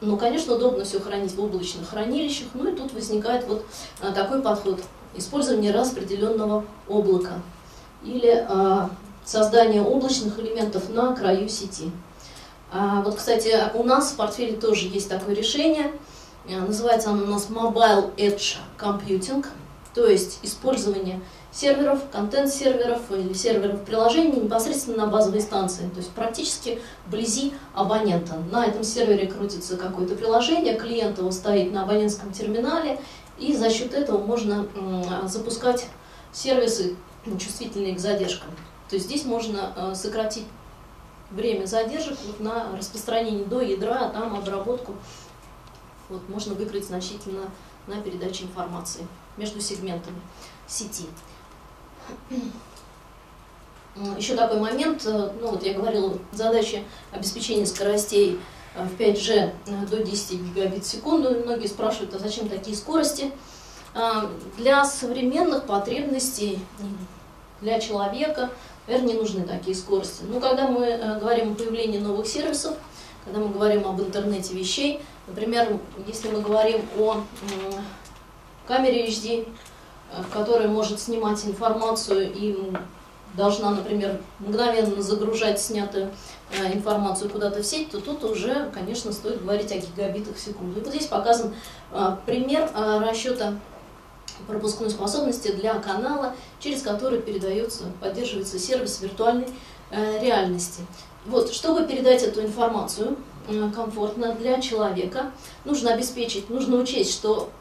Ну, 0.00 0.16
конечно, 0.16 0.54
удобно 0.54 0.84
все 0.84 0.98
хранить 0.98 1.34
в 1.34 1.42
облачных 1.42 1.90
хранилищах, 1.90 2.48
ну 2.54 2.70
и 2.70 2.74
тут 2.74 2.92
возникает 2.94 3.46
вот 3.46 3.66
а, 4.00 4.12
такой 4.12 4.40
подход. 4.40 4.80
Использование 5.14 5.72
распределенного 5.72 6.64
облака 6.88 7.34
или 8.02 8.46
а, 8.48 8.90
создание 9.24 9.82
облачных 9.82 10.38
элементов 10.38 10.88
на 10.88 11.14
краю 11.14 11.48
сети. 11.48 11.90
А, 12.72 13.02
вот, 13.02 13.16
кстати, 13.16 13.54
у 13.74 13.82
нас 13.82 14.12
в 14.12 14.16
портфеле 14.16 14.56
тоже 14.56 14.86
есть 14.86 15.08
такое 15.08 15.34
решение. 15.34 15.92
А, 16.48 16.60
называется 16.60 17.10
оно 17.10 17.24
у 17.24 17.26
нас 17.26 17.48
Mobile 17.50 18.14
Edge 18.16 18.56
Computing, 18.78 19.44
то 19.94 20.06
есть 20.06 20.38
использование 20.42 21.20
серверов, 21.52 22.00
контент-серверов 22.10 23.10
или 23.10 23.32
серверов 23.32 23.84
приложений 23.84 24.42
непосредственно 24.42 25.04
на 25.04 25.06
базовой 25.06 25.40
станции, 25.40 25.88
то 25.88 25.98
есть 25.98 26.10
практически 26.10 26.80
вблизи 27.06 27.52
абонента. 27.74 28.36
На 28.52 28.66
этом 28.66 28.84
сервере 28.84 29.26
крутится 29.26 29.76
какое-то 29.76 30.14
приложение, 30.14 30.76
клиент 30.76 31.18
его 31.18 31.30
стоит 31.30 31.72
на 31.72 31.82
абонентском 31.82 32.32
терминале, 32.32 33.00
и 33.38 33.56
за 33.56 33.70
счет 33.70 33.94
этого 33.94 34.18
можно 34.18 34.66
запускать 35.24 35.86
сервисы, 36.32 36.96
чувствительные 37.38 37.94
к 37.94 37.98
задержкам. 37.98 38.50
То 38.88 38.96
есть 38.96 39.06
здесь 39.06 39.24
можно 39.24 39.72
э, 39.76 39.94
сократить 39.94 40.46
время 41.30 41.66
задержек 41.66 42.18
на 42.38 42.76
распространение 42.76 43.44
до 43.44 43.60
ядра, 43.60 44.06
а 44.06 44.08
там 44.10 44.34
обработку 44.36 44.94
вот, 46.08 46.28
можно 46.28 46.54
выиграть 46.54 46.86
значительно 46.86 47.50
на 47.86 48.00
передаче 48.00 48.44
информации 48.44 49.06
между 49.36 49.60
сегментами 49.60 50.20
сети. 50.66 51.04
Еще 54.16 54.36
такой 54.36 54.60
момент, 54.60 55.02
э, 55.04 55.32
ну 55.40 55.50
вот 55.50 55.64
я 55.64 55.74
говорила, 55.74 56.16
задача 56.32 56.78
обеспечения 57.10 57.66
скоростей 57.66 58.38
э, 58.74 58.84
в 58.84 58.96
5G 58.98 59.52
э, 59.66 59.86
до 59.90 60.02
10 60.02 60.40
гигабит 60.40 60.84
в 60.84 60.88
секунду. 60.88 61.30
Многие 61.30 61.66
спрашивают, 61.66 62.14
а 62.14 62.18
зачем 62.18 62.48
такие 62.48 62.76
скорости? 62.76 63.32
Для 64.56 64.84
современных 64.84 65.66
потребностей, 65.66 66.60
для 67.60 67.80
человека, 67.80 68.50
наверное, 68.86 69.14
не 69.14 69.18
нужны 69.18 69.42
такие 69.42 69.76
скорости. 69.76 70.22
Но 70.22 70.38
когда 70.38 70.68
мы 70.68 71.18
говорим 71.20 71.52
о 71.52 71.54
появлении 71.56 71.98
новых 71.98 72.28
сервисов, 72.28 72.76
когда 73.24 73.40
мы 73.40 73.48
говорим 73.48 73.88
об 73.88 74.00
интернете 74.00 74.54
вещей, 74.54 75.02
например, 75.26 75.76
если 76.06 76.28
мы 76.30 76.40
говорим 76.40 76.82
о 77.00 77.24
камере 78.68 79.08
HD, 79.08 79.48
которая 80.32 80.68
может 80.68 81.00
снимать 81.00 81.44
информацию 81.44 82.32
и 82.32 82.56
должна, 83.34 83.70
например, 83.70 84.20
мгновенно 84.40 85.02
загружать 85.02 85.60
снятую 85.60 86.10
э, 86.52 86.72
информацию 86.72 87.30
куда-то 87.30 87.62
в 87.62 87.66
сеть, 87.66 87.90
то 87.90 88.00
тут 88.00 88.24
уже, 88.24 88.70
конечно, 88.74 89.12
стоит 89.12 89.42
говорить 89.42 89.70
о 89.72 89.76
гигабитах 89.76 90.36
в 90.36 90.40
секунду. 90.40 90.80
И 90.80 90.82
вот 90.82 90.92
здесь 90.92 91.06
показан 91.06 91.54
э, 91.92 92.16
пример 92.26 92.70
э, 92.74 93.00
расчета 93.08 93.54
пропускной 94.46 94.90
способности 94.90 95.52
для 95.52 95.74
канала, 95.74 96.34
через 96.60 96.82
который 96.82 97.20
передается, 97.20 97.84
поддерживается 98.00 98.58
сервис 98.58 99.00
виртуальной 99.00 99.48
реальности. 99.90 100.86
Вот, 101.26 101.52
чтобы 101.52 101.84
передать 101.84 102.22
эту 102.22 102.40
информацию 102.42 103.16
комфортно 103.74 104.32
для 104.34 104.60
человека, 104.60 105.32
нужно 105.64 105.92
обеспечить, 105.92 106.48
нужно 106.48 106.76
учесть, 106.76 107.12
что 107.12 107.50
Э, 107.50 107.59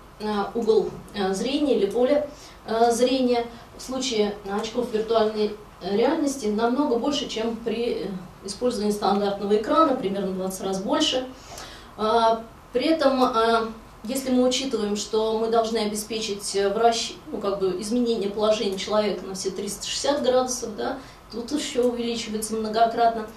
угол 0.53 0.89
э, 1.13 1.33
зрения 1.33 1.77
или 1.77 1.85
поле 1.85 2.27
э, 2.65 2.91
зрения 2.91 3.45
в 3.77 3.81
случае 3.81 4.35
очков 4.51 4.91
виртуальной 4.91 5.55
реальности 5.81 6.47
намного 6.47 6.97
больше, 6.97 7.29
чем 7.29 7.55
при 7.55 8.07
использовании 8.43 8.91
стандартного 8.91 9.55
экрана, 9.55 9.95
примерно 9.95 10.33
20 10.33 10.61
раз 10.65 10.81
больше. 10.81 11.25
При 12.73 12.85
этом, 12.85 13.73
если 14.03 14.31
мы 14.31 14.45
учитываем, 14.45 14.97
что 14.97 15.39
мы 15.39 15.47
должны 15.47 15.77
обеспечить 15.77 16.57
вращ... 16.75 17.13
ну, 17.31 17.37
как 17.37 17.59
бы 17.59 17.79
изменение 17.79 18.29
положения 18.29 18.77
человека 18.77 19.25
на 19.25 19.35
все 19.35 19.51
360 19.51 20.21
градусов, 20.21 20.75
да, 20.75 20.99
тут 21.31 21.49
еще 21.53 21.83
увеличивается 21.83 22.55
многократно 22.55 23.27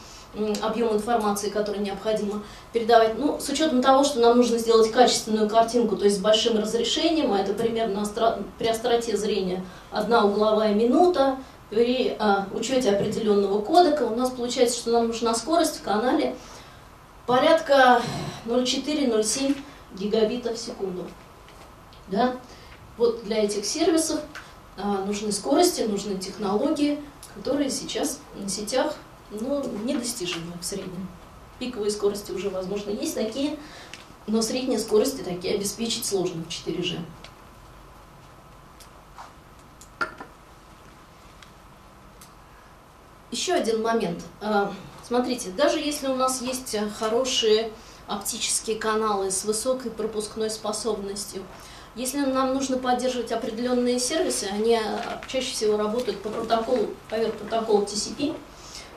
объем 0.62 0.94
информации, 0.94 1.50
который 1.50 1.80
необходимо 1.80 2.42
передавать. 2.72 3.18
Ну, 3.18 3.38
с 3.38 3.48
учетом 3.48 3.82
того, 3.82 4.02
что 4.02 4.20
нам 4.20 4.36
нужно 4.36 4.58
сделать 4.58 4.90
качественную 4.90 5.48
картинку, 5.48 5.96
то 5.96 6.04
есть 6.04 6.16
с 6.16 6.20
большим 6.20 6.58
разрешением, 6.58 7.32
а 7.32 7.38
это 7.38 7.52
примерно 7.52 8.04
при 8.58 8.68
остроте 8.68 9.16
зрения 9.16 9.64
одна 9.90 10.24
угловая 10.24 10.74
минута, 10.74 11.36
при 11.70 12.16
а, 12.18 12.46
учете 12.52 12.90
определенного 12.90 13.60
кодека 13.62 14.02
у 14.02 14.14
нас 14.14 14.30
получается, 14.30 14.78
что 14.78 14.90
нам 14.90 15.08
нужна 15.08 15.34
скорость 15.34 15.78
в 15.78 15.82
канале 15.82 16.36
порядка 17.26 18.02
0,4-0,7 18.44 19.56
гигабита 19.94 20.54
в 20.54 20.58
секунду. 20.58 21.06
Да? 22.08 22.34
Вот 22.98 23.24
для 23.24 23.42
этих 23.42 23.64
сервисов 23.64 24.20
а, 24.76 25.04
нужны 25.06 25.32
скорости, 25.32 25.82
нужны 25.82 26.16
технологии, 26.18 27.00
которые 27.34 27.70
сейчас 27.70 28.20
на 28.36 28.48
сетях 28.48 28.94
ну, 29.40 29.64
недостижимы 29.84 30.52
в 30.60 30.64
среднем. 30.64 31.08
Пиковые 31.58 31.90
скорости 31.90 32.32
уже, 32.32 32.50
возможно, 32.50 32.90
есть 32.90 33.14
такие, 33.14 33.58
но 34.26 34.42
средние 34.42 34.78
скорости 34.78 35.22
такие 35.22 35.54
обеспечить 35.54 36.04
сложно 36.04 36.42
в 36.42 36.48
4G. 36.48 36.98
Еще 43.30 43.54
один 43.54 43.82
момент. 43.82 44.22
А, 44.40 44.72
смотрите, 45.06 45.50
даже 45.50 45.78
если 45.78 46.08
у 46.08 46.16
нас 46.16 46.42
есть 46.42 46.76
хорошие 46.98 47.70
оптические 48.06 48.76
каналы 48.78 49.30
с 49.30 49.44
высокой 49.44 49.90
пропускной 49.90 50.50
способностью, 50.50 51.42
если 51.94 52.20
нам 52.20 52.54
нужно 52.54 52.78
поддерживать 52.78 53.32
определенные 53.32 53.98
сервисы, 53.98 54.44
они 54.44 54.78
чаще 55.28 55.52
всего 55.52 55.76
работают 55.76 56.22
по 56.22 56.30
протоколу, 56.30 56.88
поверх 57.10 57.34
протокола 57.34 57.84
TCP, 57.84 58.34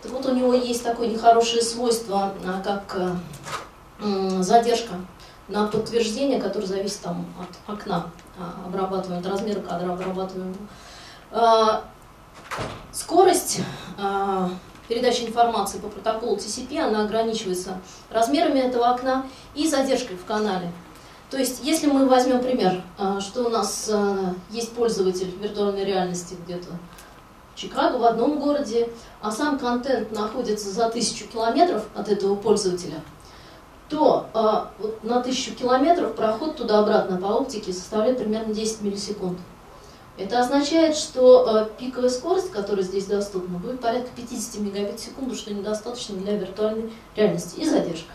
так 0.05 0.13
вот 0.13 0.25
у 0.27 0.35
него 0.35 0.53
есть 0.53 0.83
такое 0.83 1.07
нехорошее 1.07 1.63
свойство, 1.63 2.31
а, 2.45 2.61
как 2.61 2.95
э, 3.99 4.41
задержка 4.41 4.93
на 5.47 5.65
подтверждение, 5.65 6.39
которое 6.39 6.67
зависит 6.67 6.99
там, 7.01 7.25
от 7.39 7.73
окна 7.73 8.11
а, 8.37 8.67
обрабатываемого, 8.67 9.27
от 9.27 9.33
размера 9.33 9.61
кадра 9.61 9.93
обрабатываемого. 9.93 10.57
А, 11.31 11.83
скорость 12.91 13.61
передачи 14.87 15.23
информации 15.23 15.79
по 15.79 15.87
протоколу 15.87 16.37
TCP, 16.37 16.77
она 16.79 17.03
ограничивается 17.03 17.79
размерами 18.11 18.59
этого 18.59 18.89
окна 18.91 19.25
и 19.55 19.67
задержкой 19.67 20.17
в 20.17 20.25
канале. 20.25 20.71
То 21.31 21.37
есть, 21.37 21.63
если 21.63 21.87
мы 21.87 22.07
возьмем 22.07 22.41
пример, 22.41 22.83
что 23.19 23.45
у 23.45 23.49
нас 23.49 23.89
а, 23.91 24.35
есть 24.51 24.73
пользователь 24.73 25.35
виртуальной 25.41 25.83
реальности 25.83 26.37
где-то 26.45 26.67
Чикаго, 27.55 27.97
в 27.97 28.03
одном 28.03 28.39
городе, 28.39 28.89
а 29.21 29.31
сам 29.31 29.57
контент 29.57 30.11
находится 30.11 30.69
за 30.69 30.89
тысячу 30.89 31.27
километров 31.27 31.85
от 31.95 32.09
этого 32.09 32.35
пользователя, 32.35 33.01
то 33.89 34.27
а, 34.33 34.71
вот 34.79 35.03
на 35.03 35.21
тысячу 35.21 35.55
километров 35.55 36.15
проход 36.15 36.57
туда-обратно 36.57 37.17
по 37.17 37.27
оптике 37.27 37.71
составляет 37.71 38.17
примерно 38.17 38.53
10 38.53 38.81
миллисекунд. 38.81 39.39
Это 40.17 40.39
означает, 40.39 40.95
что 40.95 41.69
пиковая 41.77 42.09
скорость, 42.09 42.51
которая 42.51 42.85
здесь 42.85 43.05
доступна, 43.05 43.57
будет 43.57 43.81
порядка 43.81 44.09
50 44.15 44.61
мегабит 44.61 44.99
в 44.99 45.03
секунду, 45.03 45.35
что 45.35 45.53
недостаточно 45.53 46.15
для 46.15 46.37
виртуальной 46.37 46.93
реальности, 47.15 47.59
и 47.59 47.69
задержка 47.69 48.11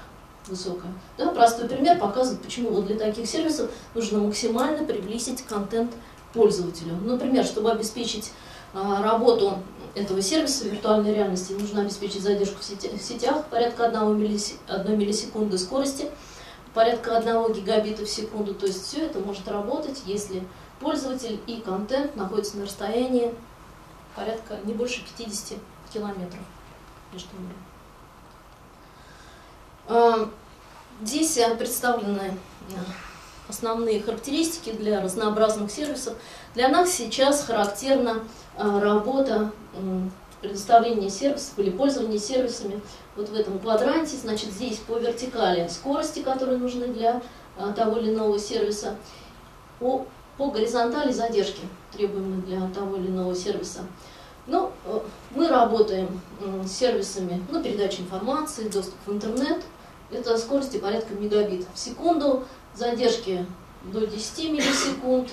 высокая. 0.47 0.93
Да, 1.19 1.29
простой 1.29 1.69
пример 1.69 1.99
показывает, 1.99 2.43
почему 2.43 2.71
вот 2.71 2.87
для 2.87 2.97
таких 2.97 3.27
сервисов 3.27 3.71
нужно 3.95 4.19
максимально 4.19 4.85
приблизить 4.85 5.43
контент 5.43 5.93
пользователю. 6.33 6.97
Например, 7.03 7.45
чтобы 7.45 7.71
обеспечить 7.71 8.33
работу 8.73 9.59
этого 9.95 10.23
сервиса 10.23 10.69
виртуальной 10.69 11.15
реальности, 11.15 11.53
нужно 11.53 11.83
обеспечить 11.83 12.23
задержку 12.23 12.61
в, 12.61 12.65
сети, 12.65 12.89
в 12.97 13.03
сетях 13.03 13.47
порядка 13.47 13.87
1 13.87 14.19
миллисекунды 14.99 15.59
скорости, 15.59 16.11
порядка 16.75 17.17
1 17.17 17.53
гигабита 17.53 18.05
в 18.05 18.09
секунду. 18.09 18.55
То 18.55 18.67
есть 18.67 18.87
все 18.87 19.07
это 19.07 19.19
может 19.19 19.49
работать, 19.49 20.03
если 20.07 20.43
пользователь 20.79 21.41
и 21.47 21.61
контент 21.61 22.15
находятся 22.17 22.57
на 22.59 22.65
расстоянии 22.65 23.35
порядка 24.15 24.59
не 24.65 24.75
больше 24.75 25.05
50 25.17 25.59
километров 25.93 26.41
между 27.13 27.37
ними. 27.37 27.55
А, 29.89 30.31
здесь 31.03 31.39
представлены 31.59 32.37
основные 33.51 34.03
характеристики 34.03 34.71
для 34.71 35.01
разнообразных 35.01 35.71
сервисов. 35.71 36.15
Для 36.55 36.69
нас 36.69 36.93
сейчас 36.93 37.45
характерна 37.45 38.23
э, 38.57 38.81
работа 38.81 39.53
предоставления 40.41 41.11
сервисов 41.11 41.59
или 41.59 41.71
пользования 41.71 42.19
сервисами 42.19 42.81
вот 43.15 43.29
в 43.29 43.35
этом 43.35 43.59
квадранте. 43.59 44.17
Значит, 44.17 44.51
здесь 44.51 44.79
по 44.79 44.97
вертикали 44.99 45.69
скорости, 45.69 46.21
которые 46.21 46.59
нужны 46.59 46.89
для 46.89 47.21
того 47.77 47.99
или 47.99 48.11
иного 48.11 48.39
сервиса, 48.39 48.97
по, 49.79 50.07
по 50.39 50.51
горизонтали 50.51 51.13
задержки, 51.13 51.61
требуемые 51.93 52.41
для 52.43 52.69
того 52.69 52.97
или 52.97 53.09
иного 53.09 53.35
сервиса. 53.35 53.81
Ну, 54.47 54.73
мы 55.35 55.49
работаем 55.49 56.21
с 56.65 56.73
сервисами 56.73 57.45
ну, 57.51 57.63
передачи 57.63 58.01
информации, 58.01 58.69
доступ 58.69 58.97
в 59.05 59.13
интернет– 59.13 59.63
это 60.13 60.37
скорости 60.39 60.79
порядка 60.79 61.15
мегабит 61.15 61.67
в 61.73 61.79
секунду, 61.79 62.45
задержки 62.75 63.47
до 63.85 64.07
10 64.07 64.51
миллисекунд, 64.51 65.31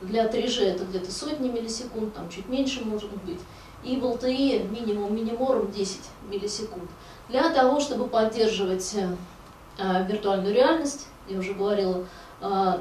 для 0.00 0.26
3G 0.26 0.64
это 0.64 0.84
где-то 0.84 1.10
сотни 1.10 1.48
миллисекунд, 1.48 2.14
там 2.14 2.28
чуть 2.28 2.48
меньше 2.48 2.84
может 2.84 3.10
быть, 3.24 3.40
и 3.82 3.96
в 3.96 4.04
LTE 4.04 4.68
минимум 4.68 5.14
миниморум 5.14 5.70
10 5.70 6.00
миллисекунд. 6.28 6.90
Для 7.28 7.50
того, 7.50 7.80
чтобы 7.80 8.06
поддерживать 8.06 8.94
э, 8.94 10.06
виртуальную 10.06 10.54
реальность, 10.54 11.06
я 11.28 11.38
уже 11.38 11.54
говорила, 11.54 12.06
э, 12.40 12.78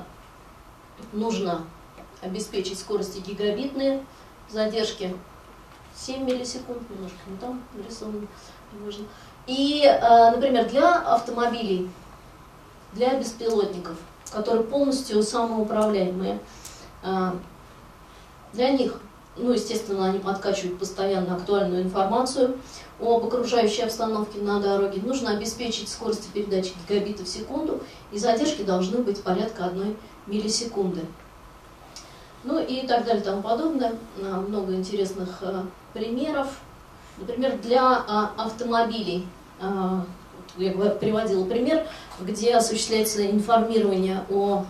нужно 1.11 1.65
обеспечить 2.21 2.79
скорости 2.79 3.19
гигабитные, 3.19 4.05
задержки 4.49 5.15
7 5.95 6.23
миллисекунд, 6.23 6.89
немножко 6.89 7.17
не 7.27 7.37
там 7.37 7.63
нарисовано, 7.73 8.27
можно. 8.83 9.05
И, 9.45 9.83
э, 9.85 10.31
например, 10.31 10.69
для 10.69 10.99
автомобилей, 10.99 11.89
для 12.95 13.15
беспилотников, 13.15 13.97
которые 14.31 14.63
полностью 14.63 15.21
самоуправляемые, 15.23 16.39
э, 17.03 17.31
для 18.53 18.71
них, 18.71 18.99
ну, 19.35 19.51
естественно, 19.51 20.05
они 20.05 20.19
подкачивают 20.19 20.79
постоянно 20.79 21.35
актуальную 21.35 21.83
информацию 21.83 22.57
об 22.99 23.25
окружающей 23.25 23.81
обстановке 23.81 24.39
на 24.39 24.59
дороге. 24.59 25.01
Нужно 25.03 25.31
обеспечить 25.31 25.89
скорость 25.89 26.31
передачи 26.31 26.73
гигабита 26.87 27.23
в 27.23 27.27
секунду, 27.27 27.81
и 28.11 28.17
задержки 28.17 28.61
должны 28.61 28.99
быть 28.99 29.23
порядка 29.23 29.65
одной 29.65 29.95
миллисекунды. 30.27 31.01
Ну 32.43 32.59
и 32.59 32.85
так 32.85 33.05
далее 33.05 33.21
и 33.21 33.25
тому 33.25 33.41
подобное. 33.41 33.95
Э, 34.17 34.35
много 34.35 34.73
интересных 34.75 35.41
примеров. 35.93 36.47
Например, 37.17 37.57
для 37.59 38.03
а, 38.07 38.31
автомобилей, 38.37 39.27
а, 39.61 40.03
я 40.57 40.71
приводила 40.71 41.45
пример, 41.45 41.85
где 42.19 42.55
осуществляется 42.55 43.29
информирование 43.29 44.25
о 44.29 44.65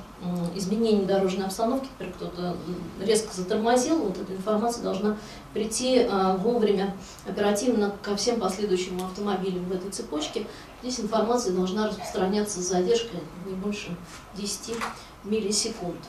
изменении 0.55 1.05
дорожной 1.05 1.45
обстановки, 1.45 1.87
например, 1.91 2.13
кто-то 2.15 2.55
резко 3.01 3.33
затормозил, 3.33 3.97
вот 3.99 4.17
эта 4.17 4.33
информация 4.33 4.83
должна 4.83 5.17
прийти 5.53 6.07
а, 6.09 6.37
вовремя, 6.37 6.95
оперативно 7.27 7.93
ко 8.01 8.15
всем 8.15 8.39
последующим 8.39 9.03
автомобилям 9.03 9.65
в 9.65 9.73
этой 9.73 9.91
цепочке. 9.91 10.47
Здесь 10.81 10.99
информация 10.99 11.53
должна 11.53 11.87
распространяться 11.87 12.61
с 12.61 12.69
задержкой 12.69 13.19
не 13.45 13.53
больше 13.53 13.95
10 14.35 14.75
миллисекунд. 15.23 15.99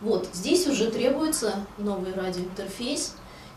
Вот, 0.00 0.28
здесь 0.32 0.66
уже 0.66 0.90
требуется 0.90 1.54
новый 1.78 2.12
радиоинтерфейс, 2.12 3.14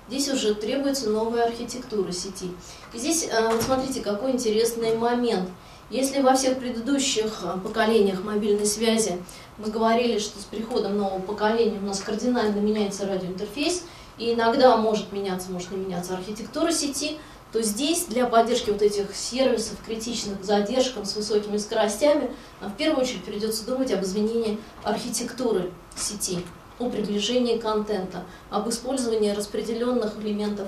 Здесь 0.08 0.30
уже 0.30 0.56
требуется 0.56 1.10
новая 1.10 1.46
архитектура 1.46 2.12
сети. 2.12 2.52
И 2.94 2.98
здесь, 2.98 3.28
э, 3.30 3.52
вот 3.52 3.62
смотрите, 3.62 4.02
какой 4.02 4.32
интересный 4.32 4.96
момент. 4.96 5.50
Если 5.90 6.22
во 6.22 6.34
всех 6.34 6.60
предыдущих 6.60 7.44
э, 7.44 7.58
поколениях 7.60 8.24
мобильной 8.24 8.66
связи 8.66 9.18
мы 9.58 9.70
говорили, 9.70 10.18
что 10.20 10.40
с 10.40 10.44
приходом 10.44 10.98
нового 10.98 11.20
поколения 11.20 11.80
у 11.80 11.86
нас 11.86 12.00
кардинально 12.00 12.60
меняется 12.60 13.06
радиоинтерфейс, 13.06 13.84
и 14.18 14.34
иногда 14.34 14.78
может 14.78 15.12
меняться, 15.12 15.52
может 15.52 15.72
не 15.72 15.78
меняться 15.78 16.14
архитектура 16.16 16.72
сети, 16.72 17.18
то 17.52 17.62
здесь 17.62 18.06
для 18.06 18.26
поддержки 18.28 18.70
вот 18.70 18.82
этих 18.82 19.16
сервисов, 19.16 19.78
критичных 19.86 20.42
к 20.42 20.44
задержкам 20.44 21.06
с 21.06 21.16
высокими 21.16 21.58
скоростями, 21.58 22.32
в 22.62 22.74
первую 22.74 23.04
очередь 23.04 23.24
придется 23.24 23.66
думать 23.66 23.92
об 23.92 24.04
изменении 24.04 24.58
архитектуры 24.84 25.72
сети 25.96 26.40
о 26.80 26.90
приближении 26.90 27.58
контента, 27.58 28.24
об 28.50 28.70
использовании 28.70 29.32
распределенных 29.32 30.18
элементов 30.18 30.68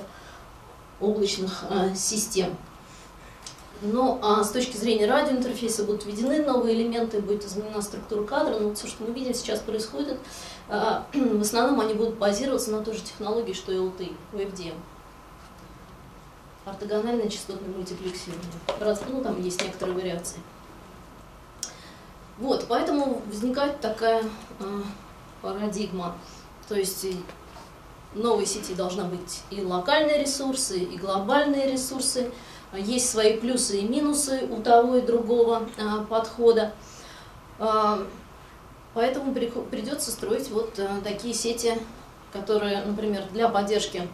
облачных 1.00 1.64
э, 1.70 1.94
систем. 1.94 2.56
Ну, 3.82 4.18
а 4.22 4.44
с 4.44 4.50
точки 4.50 4.76
зрения 4.76 5.06
радиоинтерфейса 5.06 5.84
будут 5.84 6.04
введены 6.04 6.44
новые 6.44 6.74
элементы, 6.74 7.20
будет 7.20 7.46
изменена 7.46 7.80
структура 7.80 8.24
кадра, 8.26 8.58
но 8.58 8.74
все, 8.74 8.86
что 8.86 9.04
мы 9.04 9.14
видим 9.14 9.32
сейчас 9.32 9.60
происходит, 9.60 10.18
э, 10.68 11.00
в 11.14 11.40
основном 11.40 11.80
они 11.80 11.94
будут 11.94 12.16
базироваться 12.16 12.70
на 12.72 12.84
той 12.84 12.94
же 12.94 13.00
технологии, 13.00 13.54
что 13.54 13.72
и 13.72 13.76
LTE, 13.76 14.14
UFDM. 14.32 14.74
Ортогональное 16.66 17.28
частотное 17.28 17.74
мультиплексирование. 17.74 18.44
Ну, 19.08 19.22
там 19.22 19.40
есть 19.40 19.62
некоторые 19.62 19.96
вариации. 19.96 20.40
Вот, 22.36 22.66
поэтому 22.68 23.22
возникает 23.26 23.80
такая 23.80 24.22
э, 24.60 24.82
парадигма. 25.42 26.16
То 26.68 26.74
есть 26.74 27.06
в 28.14 28.18
новой 28.18 28.46
сети 28.46 28.74
должна 28.74 29.04
быть 29.04 29.42
и 29.50 29.62
локальные 29.62 30.20
ресурсы, 30.20 30.78
и 30.78 30.96
глобальные 30.96 31.72
ресурсы. 31.72 32.30
Есть 32.72 33.10
свои 33.10 33.36
плюсы 33.36 33.80
и 33.80 33.88
минусы 33.88 34.46
у 34.50 34.62
того 34.62 34.96
и 34.96 35.00
другого 35.00 35.68
а, 35.78 36.04
подхода. 36.04 36.72
А, 37.58 38.06
поэтому 38.94 39.34
придется 39.34 40.10
строить 40.12 40.48
вот 40.50 40.78
а, 40.78 41.00
такие 41.02 41.34
сети, 41.34 41.76
которые, 42.32 42.82
например, 42.84 43.24
для 43.32 43.48
поддержки 43.48 44.08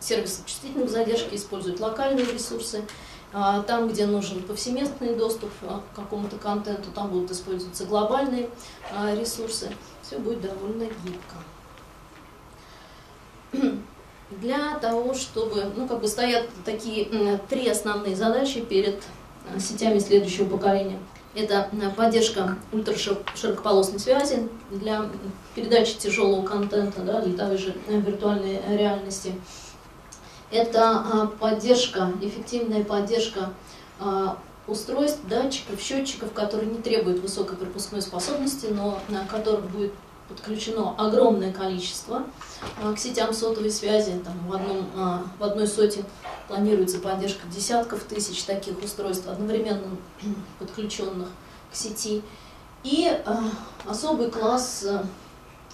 сервисов 0.00 0.44
чувствительных 0.46 0.90
задержки 0.90 1.36
используют 1.36 1.80
локальные 1.80 2.26
ресурсы, 2.26 2.84
там, 3.32 3.88
где 3.88 4.06
нужен 4.06 4.42
повсеместный 4.42 5.14
доступ 5.14 5.50
к 5.60 5.96
какому-то 5.96 6.36
контенту, 6.36 6.90
там 6.94 7.08
будут 7.08 7.30
использоваться 7.30 7.84
глобальные 7.86 8.50
ресурсы. 9.18 9.70
Все 10.02 10.18
будет 10.18 10.42
довольно 10.42 10.84
гибко. 11.04 11.36
Для 14.30 14.78
того, 14.78 15.14
чтобы, 15.14 15.72
ну, 15.76 15.88
как 15.88 16.00
бы 16.00 16.08
стоят 16.08 16.48
такие 16.64 17.38
три 17.48 17.68
основные 17.68 18.16
задачи 18.16 18.60
перед 18.60 19.02
сетями 19.58 19.98
следующего 19.98 20.48
поколения– 20.48 20.98
это 21.34 21.70
поддержка 21.96 22.58
ультраширокополосной 22.72 23.98
связи 23.98 24.48
для 24.70 25.06
передачи 25.54 25.96
тяжелого 25.96 26.44
контента, 26.44 27.00
да, 27.00 27.22
для 27.22 27.46
той 27.46 27.56
же 27.56 27.74
виртуальной 27.88 28.60
реальности. 28.68 29.32
Это 30.52 31.04
э, 31.12 31.26
поддержка, 31.38 32.12
эффективная 32.20 32.84
поддержка 32.84 33.50
устройств, 34.66 35.20
датчиков, 35.28 35.80
счетчиков, 35.80 36.32
которые 36.32 36.68
не 36.68 36.82
требуют 36.82 37.20
высокой 37.20 37.56
пропускной 37.56 38.02
способности, 38.02 38.66
но 38.66 38.98
на 39.08 39.24
которых 39.26 39.70
будет 39.70 39.92
подключено 40.28 40.94
огромное 40.98 41.52
количество 41.52 42.24
к 42.82 42.98
сетям 42.98 43.32
сотовой 43.32 43.70
связи. 43.70 44.20
Там 44.24 44.34
в, 44.48 44.54
одном, 44.54 44.88
в 45.38 45.44
одной 45.44 45.68
соте 45.68 46.04
планируется 46.48 46.98
поддержка 46.98 47.46
десятков 47.46 48.02
тысяч 48.04 48.42
таких 48.42 48.82
устройств, 48.82 49.28
одновременно 49.28 49.86
подключенных 50.58 51.28
к 51.70 51.76
сети. 51.76 52.22
И 52.82 53.08
особый 53.86 54.30
класс 54.32 54.84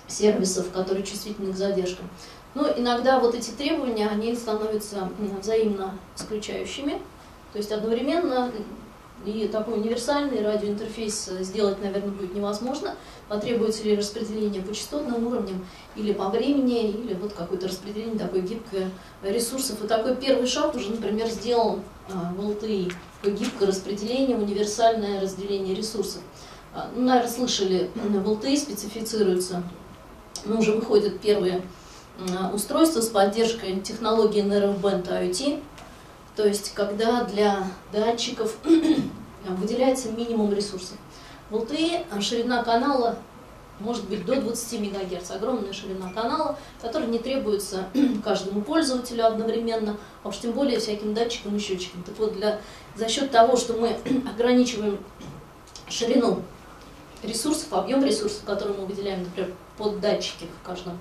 сервисов, 0.06 0.70
которые 0.72 1.04
чувствительны 1.04 1.52
к 1.52 1.56
задержкам. 1.56 2.08
Но 2.54 2.68
иногда 2.76 3.20
вот 3.20 3.34
эти 3.34 3.50
требования, 3.50 4.08
они 4.08 4.34
становятся 4.34 5.08
взаимно 5.40 5.98
исключающими. 6.16 7.00
То 7.52 7.58
есть 7.58 7.72
одновременно 7.72 8.52
и 9.24 9.48
такой 9.48 9.74
универсальный 9.74 10.44
радиоинтерфейс 10.44 11.30
сделать, 11.40 11.82
наверное, 11.82 12.10
будет 12.10 12.34
невозможно. 12.34 12.94
Потребуется 13.28 13.84
ли 13.84 13.96
распределение 13.96 14.62
по 14.62 14.72
частотным 14.72 15.26
уровням, 15.26 15.66
или 15.96 16.12
по 16.12 16.28
времени, 16.28 16.90
или 16.90 17.14
вот 17.14 17.32
какое-то 17.32 17.68
распределение 17.68 18.18
такое 18.18 18.42
гибкое 18.42 18.90
ресурсов. 19.22 19.82
И 19.82 19.88
такой 19.88 20.16
первый 20.16 20.46
шаг 20.46 20.74
уже, 20.74 20.90
например, 20.90 21.28
сделан 21.28 21.82
а, 22.10 22.32
в 22.32 22.40
LTE. 22.40 22.92
Такое 23.20 23.36
гибкое 23.36 23.66
распределение, 23.66 24.36
универсальное 24.36 25.20
разделение 25.20 25.74
ресурсов. 25.74 26.22
А, 26.74 26.88
ну, 26.94 27.02
наверное, 27.02 27.30
слышали, 27.30 27.90
в 27.94 28.30
LTE 28.30 28.56
специфицируются, 28.56 29.62
ну, 30.44 30.60
уже 30.60 30.72
выходят 30.72 31.20
первые 31.20 31.62
а, 32.18 32.50
устройства 32.52 33.00
с 33.00 33.08
поддержкой 33.08 33.80
технологии 33.80 34.42
NRF-Band 34.42 35.08
IoT, 35.08 35.62
то 36.34 36.46
есть, 36.46 36.74
когда 36.74 37.24
для 37.24 37.66
датчиков 37.92 38.56
выделяется 39.48 40.10
минимум 40.10 40.52
ресурсов. 40.52 40.96
В 41.50 41.56
LTE 41.56 42.06
а, 42.10 42.20
ширина 42.20 42.62
канала 42.64 43.16
может 43.80 44.08
быть 44.08 44.24
до 44.26 44.40
20 44.40 44.80
МГц, 44.80 45.30
огромная 45.30 45.72
ширина 45.72 46.12
канала, 46.12 46.58
которая 46.82 47.08
не 47.08 47.18
требуется 47.18 47.88
каждому 48.24 48.62
пользователю 48.62 49.26
одновременно, 49.26 49.96
а 50.24 50.28
уж 50.28 50.38
тем 50.38 50.52
более 50.52 50.80
всяким 50.80 51.14
датчикам 51.14 51.56
и 51.56 51.60
счетчикам. 51.60 52.02
Так 52.02 52.18
вот, 52.18 52.34
для, 52.34 52.60
за 52.96 53.08
счет 53.08 53.30
того, 53.30 53.56
что 53.56 53.74
мы 53.74 53.96
ограничиваем 54.28 54.98
ширину 55.88 56.42
ресурсов, 57.22 57.72
объем 57.72 58.04
ресурсов, 58.04 58.42
которые 58.44 58.76
мы 58.76 58.86
выделяем, 58.86 59.22
например, 59.22 59.52
под 59.76 60.00
датчики 60.00 60.46
в 60.60 60.66
каждом 60.66 60.98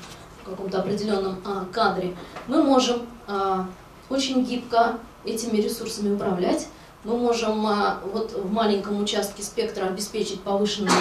каком-то 0.48 0.80
определенном 0.80 1.38
а, 1.46 1.66
кадре, 1.72 2.16
мы 2.48 2.64
можем 2.64 3.02
а, 3.28 3.68
очень 4.10 4.44
гибко 4.44 5.00
этими 5.26 5.58
ресурсами 5.58 6.14
управлять. 6.16 6.68
Мы 7.04 7.18
можем 7.18 7.66
а, 7.66 8.02
вот 8.12 8.34
в 8.34 8.52
маленьком 8.52 9.02
участке 9.02 9.44
спектра 9.44 9.86
обеспечить 9.86 10.42
повышенную 10.42 10.92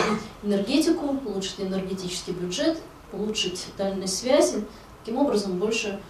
энергетику, 0.42 1.16
улучшить 1.24 1.60
энергетический 1.60 2.32
бюджет, 2.32 2.78
улучшить 3.12 3.66
дальность 3.78 4.18
связи, 4.18 4.64
таким 5.00 5.18
образом 5.18 5.58
больше 5.58 6.00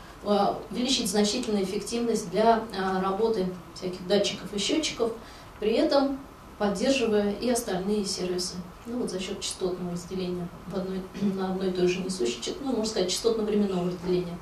увеличить 0.70 1.08
значительную 1.08 1.62
эффективность 1.62 2.30
для 2.30 2.64
работы 3.00 3.46
всяких 3.74 4.04
датчиков 4.08 4.52
и 4.52 4.58
счетчиков, 4.58 5.12
при 5.60 5.74
этом 5.74 6.18
поддерживая 6.58 7.32
и 7.34 7.48
остальные 7.48 8.04
сервисы. 8.06 8.56
Ну 8.86 8.98
вот 8.98 9.10
за 9.10 9.18
счет 9.18 9.40
частотного 9.40 9.92
разделения 9.92 10.48
в 10.68 10.76
одной, 10.76 11.02
на 11.20 11.50
одной 11.52 11.68
и 11.68 11.72
той 11.72 11.88
же 11.88 12.00
несущей, 12.00 12.54
ну 12.60 12.68
можно 12.68 12.86
сказать 12.86 13.10
частотно-временного 13.10 13.88
разделения 13.88 14.38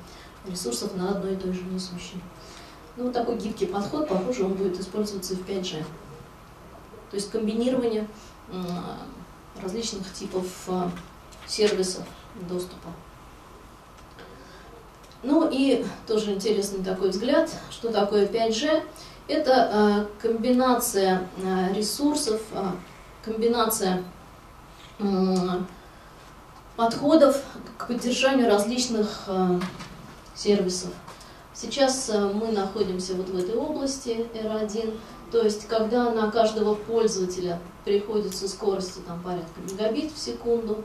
ресурсов 0.47 0.95
на 0.97 1.11
одной 1.11 1.35
и 1.35 1.37
той 1.37 1.53
же 1.53 1.63
несущей. 1.63 2.21
Ну, 2.97 3.05
вот 3.05 3.13
такой 3.13 3.37
гибкий 3.39 3.67
подход, 3.67 4.09
похоже, 4.09 4.45
он 4.45 4.55
будет 4.55 4.79
использоваться 4.79 5.35
и 5.35 5.37
в 5.37 5.49
5G. 5.49 5.83
То 7.11 7.17
есть 7.17 7.31
комбинирование 7.31 8.07
различных 9.61 10.13
типов 10.13 10.47
а, 10.69 10.91
сервисов 11.47 12.05
доступа. 12.49 12.89
Ну 15.23 15.49
и 15.51 15.85
тоже 16.07 16.35
интересный 16.35 16.85
такой 16.85 17.11
взгляд, 17.11 17.51
что 17.71 17.91
такое 17.91 18.27
5G. 18.27 18.83
Это 19.29 19.71
а, 19.73 20.07
комбинация 20.21 21.29
а, 21.43 21.73
ресурсов, 21.73 22.43
комбинация 23.25 24.03
подходов 26.77 27.43
к 27.79 27.87
поддержанию 27.87 28.49
различных 28.49 29.29
сервисов. 30.35 30.91
Сейчас 31.55 32.11
э, 32.11 32.19
мы 32.19 32.51
находимся 32.51 33.15
вот 33.15 33.29
в 33.29 33.39
этой 33.39 33.55
области 33.55 34.27
R1, 34.35 34.99
то 35.31 35.41
есть 35.41 35.69
когда 35.69 36.11
на 36.11 36.29
каждого 36.29 36.75
пользователя 36.75 37.61
приходится 37.85 38.49
скорости 38.49 38.99
там, 39.07 39.23
порядка 39.23 39.61
мегабит 39.61 40.13
в 40.13 40.19
секунду, 40.19 40.85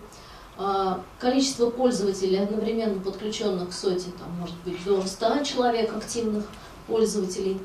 а, 0.59 1.01
количество 1.17 1.71
пользователей, 1.71 2.43
одновременно 2.43 3.01
подключенных 3.01 3.69
к 3.69 3.73
соте, 3.73 4.11
там, 4.19 4.29
может 4.39 4.55
быть 4.63 4.83
до 4.83 5.01
100 5.01 5.43
человек 5.43 5.95
активных 5.95 6.45
пользователей, 6.85 7.59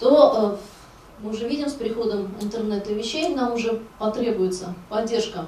то 0.00 0.58
э, 0.58 1.22
мы 1.22 1.30
уже 1.30 1.48
видим 1.48 1.68
с 1.68 1.74
приходом 1.74 2.34
интернета 2.40 2.92
вещей, 2.92 3.32
нам 3.32 3.52
уже 3.54 3.80
потребуется 4.00 4.74
поддержка 4.88 5.46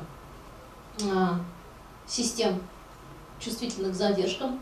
систем 2.07 2.61
чувствительных 3.41 3.93
к 3.93 3.95
задержкам, 3.95 4.61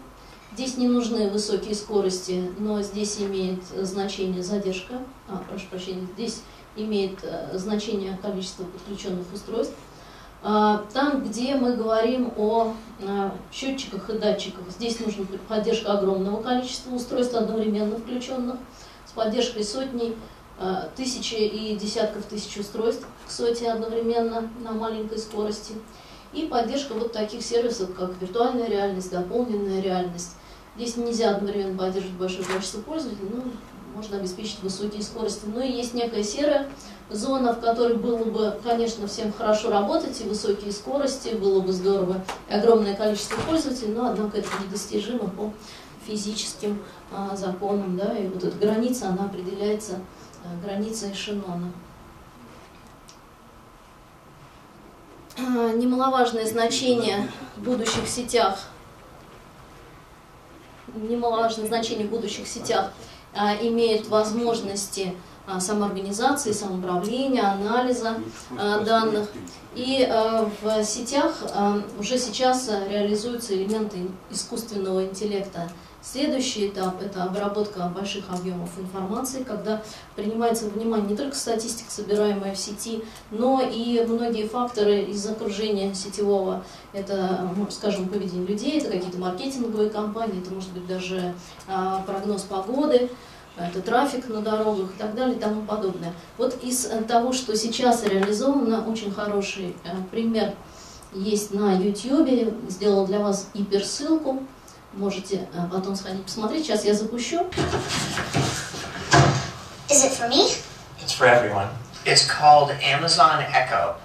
Здесь 0.55 0.77
не 0.77 0.87
нужны 0.87 1.31
высокие 1.31 1.75
скорости, 1.75 2.53
но 2.59 2.83
здесь 2.83 3.19
имеет 3.19 3.63
значение 3.75 4.43
задержка, 4.43 4.99
а, 5.27 5.43
прошу 5.49 5.67
прощения, 5.69 6.07
здесь 6.15 6.43
имеет 6.77 7.21
э, 7.23 7.57
значение 7.57 8.19
количество 8.21 8.65
подключенных 8.65 9.27
устройств. 9.33 9.75
А, 10.43 10.85
там, 10.93 11.25
где 11.25 11.55
мы 11.55 11.75
говорим 11.75 12.35
о 12.37 12.75
а, 13.03 13.35
счетчиках 13.51 14.11
и 14.11 14.19
датчиках, 14.19 14.65
здесь 14.69 15.01
нужна 15.01 15.25
поддержка 15.49 15.93
огромного 15.93 16.43
количества 16.43 16.95
устройств, 16.95 17.35
одновременно 17.35 17.97
включенных, 17.97 18.57
с 19.07 19.13
поддержкой 19.13 19.65
сотней, 19.65 20.17
а, 20.59 20.91
тысячи 20.97 21.35
и 21.35 21.77
десятков 21.77 22.25
тысяч 22.25 22.59
устройств 22.59 23.07
к 23.27 23.31
соте 23.31 23.71
одновременно 23.71 24.51
на 24.63 24.73
маленькой 24.73 25.17
скорости. 25.17 25.75
И 26.33 26.47
поддержка 26.47 26.95
вот 26.95 27.13
таких 27.13 27.43
сервисов, 27.43 27.95
как 27.95 28.13
виртуальная 28.21 28.69
реальность, 28.69 29.11
дополненная 29.11 29.83
реальность, 29.83 30.33
Здесь 30.77 30.97
нельзя 30.97 31.37
одновременно 31.37 31.77
поддерживать 31.77 32.17
большое 32.17 32.45
количество 32.45 32.81
пользователей, 32.81 33.29
но 33.31 33.43
можно 33.95 34.17
обеспечить 34.17 34.63
высокие 34.63 35.03
скорости. 35.03 35.43
Но 35.45 35.61
и 35.61 35.71
есть 35.71 35.93
некая 35.93 36.23
серая 36.23 36.71
зона, 37.11 37.53
в 37.53 37.61
которой 37.61 37.97
было 37.97 38.25
бы, 38.25 38.59
конечно, 38.65 39.07
всем 39.07 39.33
хорошо 39.35 39.71
работать, 39.71 40.19
и 40.23 40.25
высокие 40.25 40.73
скорости, 40.73 41.35
было 41.35 41.61
бы 41.61 41.73
здорово, 41.73 42.25
и 42.49 42.55
огромное 42.55 42.97
количество 42.97 43.39
пользователей, 43.43 43.93
но, 43.93 44.09
однако, 44.09 44.39
это 44.39 44.49
недостижимо 44.65 45.29
по 45.29 45.53
физическим 46.07 46.83
а, 47.13 47.37
законам, 47.37 47.99
да, 47.99 48.17
и 48.17 48.27
вот 48.29 48.43
эта 48.43 48.57
граница, 48.57 49.09
она 49.09 49.27
определяется 49.27 49.99
а, 50.43 50.67
границей 50.67 51.13
эшелона. 51.13 51.71
Немаловажное 55.43 56.47
значение 56.47 57.29
в 57.57 57.63
будущих 57.63 58.09
сетях 58.09 58.59
немаловажное 60.95 61.67
значение 61.67 62.07
в 62.07 62.11
будущих 62.11 62.47
сетях, 62.47 62.93
а, 63.35 63.55
имеют 63.55 64.09
возможности 64.09 65.15
а, 65.47 65.61
самоорганизации, 65.61 66.53
самоуправления, 66.53 67.51
анализа 67.51 68.17
а, 68.59 68.81
данных. 68.81 69.29
И 69.75 70.07
в 70.61 70.85
сетях 70.85 71.35
уже 71.99 72.19
сейчас 72.19 72.69
реализуются 72.91 73.55
элементы 73.55 74.01
искусственного 74.31 75.07
интеллекта 75.07 75.71
Следующий 76.05 76.67
этап– 76.67 77.01
это 77.03 77.23
обработка 77.23 77.87
больших 77.95 78.25
объемов 78.29 78.71
информации, 78.77 79.45
когда 79.45 79.81
принимается 80.17 80.69
внимание 80.69 81.11
не 81.11 81.17
только 81.17 81.37
статистика, 81.37 81.93
собираемая 81.93 82.57
в 82.57 82.59
сети, 82.59 83.05
но 83.31 83.63
и 83.63 84.05
многие 84.09 84.49
факторы 84.49 85.03
из 85.03 85.25
окружения 85.27 85.95
сетевого. 85.95 86.65
Это, 86.93 87.49
скажем, 87.71 88.09
поведение 88.09 88.49
людей, 88.49 88.79
это 88.79 88.91
какие-то 88.91 89.19
маркетинговые 89.19 89.91
компании, 89.91 90.43
это 90.43 90.53
может 90.53 90.73
быть 90.73 90.89
даже 90.89 91.35
а, 91.69 92.03
прогноз 92.05 92.43
погоды, 92.43 93.09
это 93.57 93.81
трафик 93.81 94.29
на 94.29 94.41
дорогах 94.41 94.91
и 94.97 94.99
так 94.99 95.15
далее 95.15 95.37
и 95.37 95.39
тому 95.39 95.63
подобное. 95.63 96.13
Вот 96.37 96.59
из 96.65 96.91
того, 97.07 97.33
что 97.33 97.57
сейчас 97.57 98.05
реализовано, 98.05 98.85
очень 98.89 99.13
хороший 99.13 99.77
пример 100.11 100.55
есть 101.15 101.55
на 101.55 101.75
YouTube, 101.75 102.55
сделал 102.69 103.07
для 103.07 103.21
вас 103.21 103.51
гиперссылку, 103.55 104.43
можете 104.94 105.48
потом 105.72 105.96
сходить 105.96 106.26
посмотреть. 106.26 106.66
Сейчас 106.66 106.86
я 106.86 106.94
запущу. 106.94 107.48
Is 109.90 110.04
it 110.04 110.12
for 110.14 110.28
me? 110.30 110.52
It's 111.02 111.14
for 111.14 111.26
everyone. 111.28 111.70
It's 112.06 112.26
called 112.28 112.72
Amazon 112.82 113.44
Echo. 113.54 113.96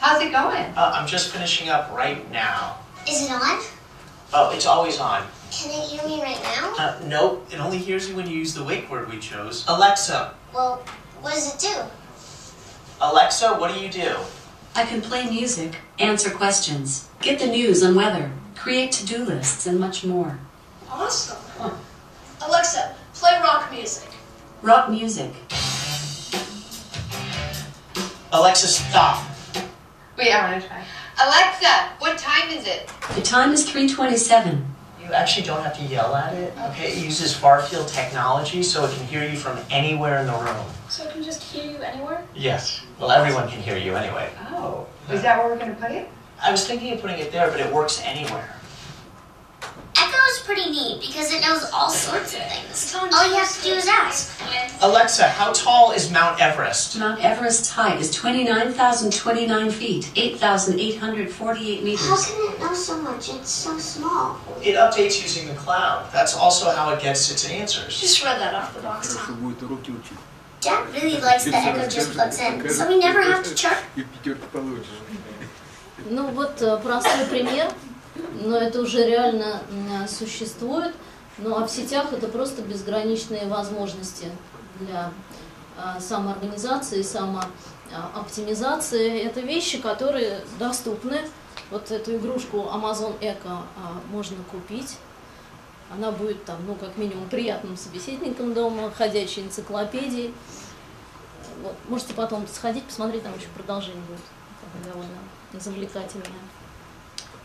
How's 0.00 0.20
it 0.22 0.32
going? 0.32 0.66
Uh, 0.76 0.92
I'm 0.94 1.06
just 1.06 1.30
finishing 1.30 1.68
up 1.68 1.90
right 1.96 2.28
now. 2.32 2.76
Is 3.06 3.22
it 3.24 3.30
on? 3.30 3.60
Oh, 4.32 4.50
it's 4.54 4.66
always 4.66 4.98
on. 4.98 5.22
Can 5.52 5.70
it 5.70 5.84
hear 5.88 6.02
me 6.08 6.20
right 6.20 6.40
now? 6.42 6.74
Uh, 6.76 6.98
nope, 7.06 7.46
it 7.52 7.60
only 7.60 7.78
hears 7.78 8.08
you 8.08 8.16
when 8.16 8.28
you 8.28 8.36
use 8.36 8.54
the 8.54 8.64
wake 8.64 8.90
word 8.90 9.08
we 9.08 9.18
chose. 9.20 9.64
Alexa, 9.68 10.34
Well, 10.52 10.82
what 11.22 11.34
does 11.34 11.54
it 11.54 11.60
do? 11.60 11.74
Alexa, 13.00 13.54
what 13.54 13.72
do 13.72 13.80
you 13.80 13.88
do? 13.88 14.16
I 14.74 14.84
can 14.84 15.00
play 15.00 15.28
music, 15.30 15.76
answer 16.00 16.30
questions, 16.30 17.08
get 17.20 17.38
the 17.38 17.46
news 17.46 17.84
on 17.84 17.94
weather, 17.94 18.32
create 18.59 18.91
to-do 18.91 19.23
lists, 19.23 19.65
and 19.67 19.79
much 19.79 20.03
more. 20.03 20.37
Awesome. 20.89 21.37
Alexa, 22.45 22.93
play 23.13 23.39
rock 23.41 23.71
music. 23.71 24.09
Rock 24.61 24.89
music. 24.89 25.31
Alexa, 28.33 28.67
stop. 28.67 29.25
Wait, 30.17 30.33
I 30.33 30.51
want 30.51 30.61
to 30.61 30.67
try. 30.67 30.83
Alexa, 31.23 31.95
what 31.99 32.17
time 32.17 32.49
is 32.49 32.67
it? 32.67 32.91
The 33.15 33.21
time 33.21 33.53
is 33.53 33.63
327. 33.63 34.65
You 35.01 35.13
actually 35.13 35.45
don't 35.45 35.63
have 35.63 35.77
to 35.77 35.83
yell 35.83 36.13
at 36.13 36.33
it, 36.33 36.53
okay? 36.69 36.91
It 36.91 37.03
uses 37.03 37.33
far 37.33 37.61
field 37.61 37.87
technology 37.87 38.61
so 38.61 38.83
it 38.85 38.91
can 38.91 39.07
hear 39.07 39.23
you 39.23 39.37
from 39.37 39.57
anywhere 39.69 40.19
in 40.19 40.27
the 40.27 40.33
room. 40.33 40.65
So 40.89 41.05
it 41.05 41.13
can 41.13 41.23
just 41.23 41.41
hear 41.41 41.63
you 41.63 41.77
anywhere? 41.77 42.23
Yes. 42.35 42.81
Well, 42.99 43.11
everyone 43.11 43.49
can 43.49 43.61
hear 43.61 43.77
you 43.77 43.95
anyway. 43.95 44.29
Oh, 44.51 44.85
is 45.09 45.21
that 45.21 45.37
where 45.39 45.47
we're 45.47 45.59
going 45.59 45.73
to 45.73 45.81
put 45.81 45.91
it? 45.91 46.09
I 46.41 46.51
was 46.51 46.65
thinking 46.65 46.93
of 46.93 47.01
putting 47.01 47.19
it 47.19 47.31
there, 47.31 47.49
but 47.51 47.59
it 47.59 47.73
works 47.73 48.01
anywhere. 48.03 48.55
Echo 49.97 50.17
is 50.31 50.39
pretty 50.45 50.69
neat 50.71 51.01
because 51.01 51.33
it 51.33 51.41
knows 51.41 51.69
all 51.73 51.89
sorts 51.89 52.33
of 52.33 52.41
things. 52.41 52.95
All 52.95 53.27
you 53.27 53.35
have 53.35 53.53
to 53.57 53.63
do 53.63 53.73
is 53.73 53.87
ask. 53.87 54.39
Alexa, 54.81 55.27
how 55.27 55.51
tall 55.51 55.91
is 55.91 56.09
Mount 56.11 56.39
Everest? 56.39 56.97
Mount 56.97 57.21
Everest 57.23 57.71
height 57.71 57.99
is 57.99 58.09
29,029 58.15 59.71
feet, 59.71 60.11
8,848 60.15 61.83
meters. 61.83 62.07
How 62.07 62.15
can 62.23 62.53
it 62.53 62.59
know 62.59 62.73
so 62.73 63.01
much? 63.01 63.29
It's 63.29 63.49
so 63.49 63.77
small. 63.77 64.39
It 64.63 64.75
updates 64.75 65.21
using 65.21 65.47
the 65.49 65.55
cloud. 65.55 66.09
That's 66.13 66.35
also 66.35 66.71
how 66.71 66.93
it 66.93 67.01
gets 67.01 67.29
its 67.29 67.49
answers. 67.49 67.99
Just 67.99 68.23
read 68.23 68.39
that 68.39 68.53
off 68.53 68.73
the 68.73 68.81
box. 68.81 69.17
Dad 70.61 70.93
really 70.93 71.19
likes 71.21 71.45
that 71.45 71.53
Echo 71.53 71.87
just 71.89 72.11
plugs 72.11 72.39
in, 72.39 72.69
so 72.69 72.87
we 72.87 72.99
never 72.99 73.21
have 73.21 73.43
to 73.43 73.55
charge. 73.55 73.77
Ну 76.05 76.31
вот 76.31 76.61
э, 76.61 76.77
простой 76.77 77.25
пример, 77.25 77.69
но 78.41 78.55
это 78.57 78.81
уже 78.81 79.05
реально 79.05 79.61
м, 79.69 80.07
существует. 80.07 80.95
Ну 81.37 81.57
а 81.57 81.65
в 81.65 81.71
сетях 81.71 82.13
это 82.13 82.27
просто 82.27 82.61
безграничные 82.61 83.47
возможности 83.47 84.31
для 84.79 85.11
а, 85.77 85.99
самоорганизации, 85.99 87.01
самооптимизации. 87.01 89.21
Это 89.21 89.39
вещи, 89.39 89.79
которые 89.79 90.41
доступны. 90.57 91.21
Вот 91.71 91.91
эту 91.91 92.17
игрушку 92.17 92.69
Amazon 92.73 93.17
Echo 93.19 93.37
а, 93.45 93.63
можно 94.11 94.37
купить. 94.51 94.97
Она 95.91 96.11
будет 96.11 96.45
там, 96.45 96.57
ну, 96.67 96.75
как 96.75 96.97
минимум, 96.97 97.27
приятным 97.29 97.75
собеседником 97.77 98.53
дома, 98.53 98.91
ходячей 98.91 99.41
энциклопедией. 99.43 100.35
Вот. 101.63 101.73
Можете 101.87 102.13
потом 102.13 102.45
сходить, 102.47 102.83
посмотреть, 102.83 103.23
там 103.23 103.33
еще 103.37 103.47
продолжение 103.55 104.03
будет. 104.03 104.19
Довольно 104.85 105.17
завлекательное. 105.53 106.27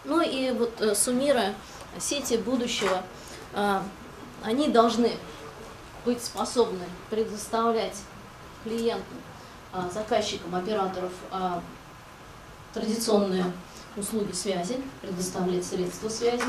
Ну 0.04 0.20
и 0.20 0.50
вот 0.50 0.80
э, 0.80 0.94
суммируя, 0.94 1.54
сети 1.98 2.36
будущего, 2.36 3.02
э, 3.54 3.80
они 4.42 4.68
должны 4.68 5.12
быть 6.04 6.22
способны 6.22 6.84
предоставлять 7.08 7.96
клиентам, 8.64 9.16
э, 9.72 9.80
заказчикам, 9.92 10.54
операторов 10.54 11.12
традиционные 12.74 13.44
услуги 13.96 14.32
связи, 14.32 14.80
предоставлять 15.00 15.64
средства 15.64 16.08
связи, 16.08 16.42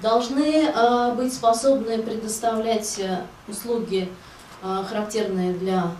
должны 0.00 1.14
быть 1.16 1.34
способны 1.34 2.00
предоставлять 2.00 3.00
услуги, 3.48 4.08
характерные 4.62 5.54
для 5.54 5.90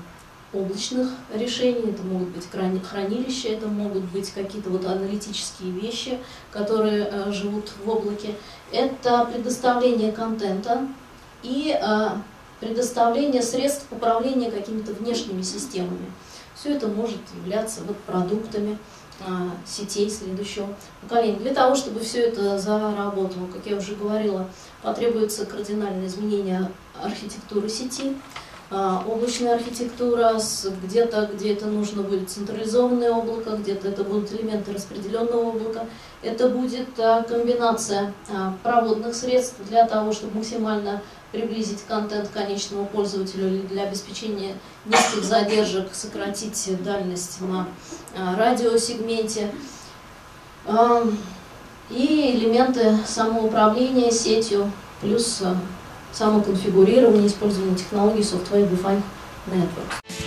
облачных 0.52 1.08
решений, 1.34 1.90
это 1.90 2.02
могут 2.02 2.28
быть 2.28 2.46
храни- 2.50 2.82
хранилища, 2.82 3.48
это 3.48 3.66
могут 3.68 4.04
быть 4.04 4.30
какие-то 4.30 4.70
вот 4.70 4.84
аналитические 4.86 5.72
вещи, 5.72 6.18
которые 6.50 7.08
э, 7.10 7.32
живут 7.32 7.70
в 7.84 7.88
облаке. 7.88 8.34
Это 8.72 9.26
предоставление 9.26 10.12
контента 10.12 10.86
и 11.42 11.78
э, 11.78 12.08
предоставление 12.60 13.42
средств 13.42 13.86
управления 13.90 14.50
какими-то 14.50 14.92
внешними 14.92 15.42
системами. 15.42 16.12
Все 16.54 16.74
это 16.74 16.88
может 16.88 17.20
являться 17.36 17.82
вот 17.86 17.96
продуктами 17.98 18.78
а, 19.20 19.50
сетей 19.66 20.10
следующего 20.10 20.68
поколения. 21.00 21.38
Для 21.38 21.54
того, 21.54 21.74
чтобы 21.74 22.00
все 22.00 22.20
это 22.22 22.58
заработало, 22.58 23.46
как 23.46 23.66
я 23.66 23.76
уже 23.76 23.94
говорила, 23.94 24.48
потребуется 24.82 25.46
кардинальное 25.46 26.06
изменение 26.06 26.70
архитектуры 27.00 27.68
сети, 27.68 28.16
облачная 28.70 29.54
архитектура, 29.54 30.38
где-то, 30.82 31.30
где 31.32 31.54
это 31.54 31.66
нужно 31.66 32.02
будет 32.02 32.28
централизованное 32.28 33.10
облако, 33.10 33.56
где-то 33.56 33.88
это 33.88 34.04
будут 34.04 34.30
элементы 34.32 34.74
распределенного 34.74 35.50
облака. 35.50 35.86
Это 36.22 36.48
будет 36.48 36.88
а, 36.98 37.22
комбинация 37.22 38.12
а, 38.28 38.54
проводных 38.62 39.14
средств 39.14 39.56
для 39.68 39.86
того, 39.86 40.12
чтобы 40.12 40.38
максимально 40.38 41.00
приблизить 41.30 41.84
контент 41.86 42.28
конечному 42.28 42.86
пользователю 42.86 43.46
или 43.46 43.62
для 43.62 43.84
обеспечения 43.84 44.54
низких 44.84 45.22
задержек, 45.22 45.88
сократить 45.92 46.82
дальность 46.82 47.40
на 47.40 47.68
а, 48.16 48.36
радиосегменте. 48.36 49.50
И 51.88 52.36
элементы 52.36 52.98
самоуправления 53.06 54.10
сетью, 54.10 54.70
плюс 55.00 55.42
самоконфигурирование, 56.12 57.26
использование 57.26 57.76
технологий 57.76 58.22
Software 58.22 58.68
Defined 58.68 59.02
Network. 59.46 60.17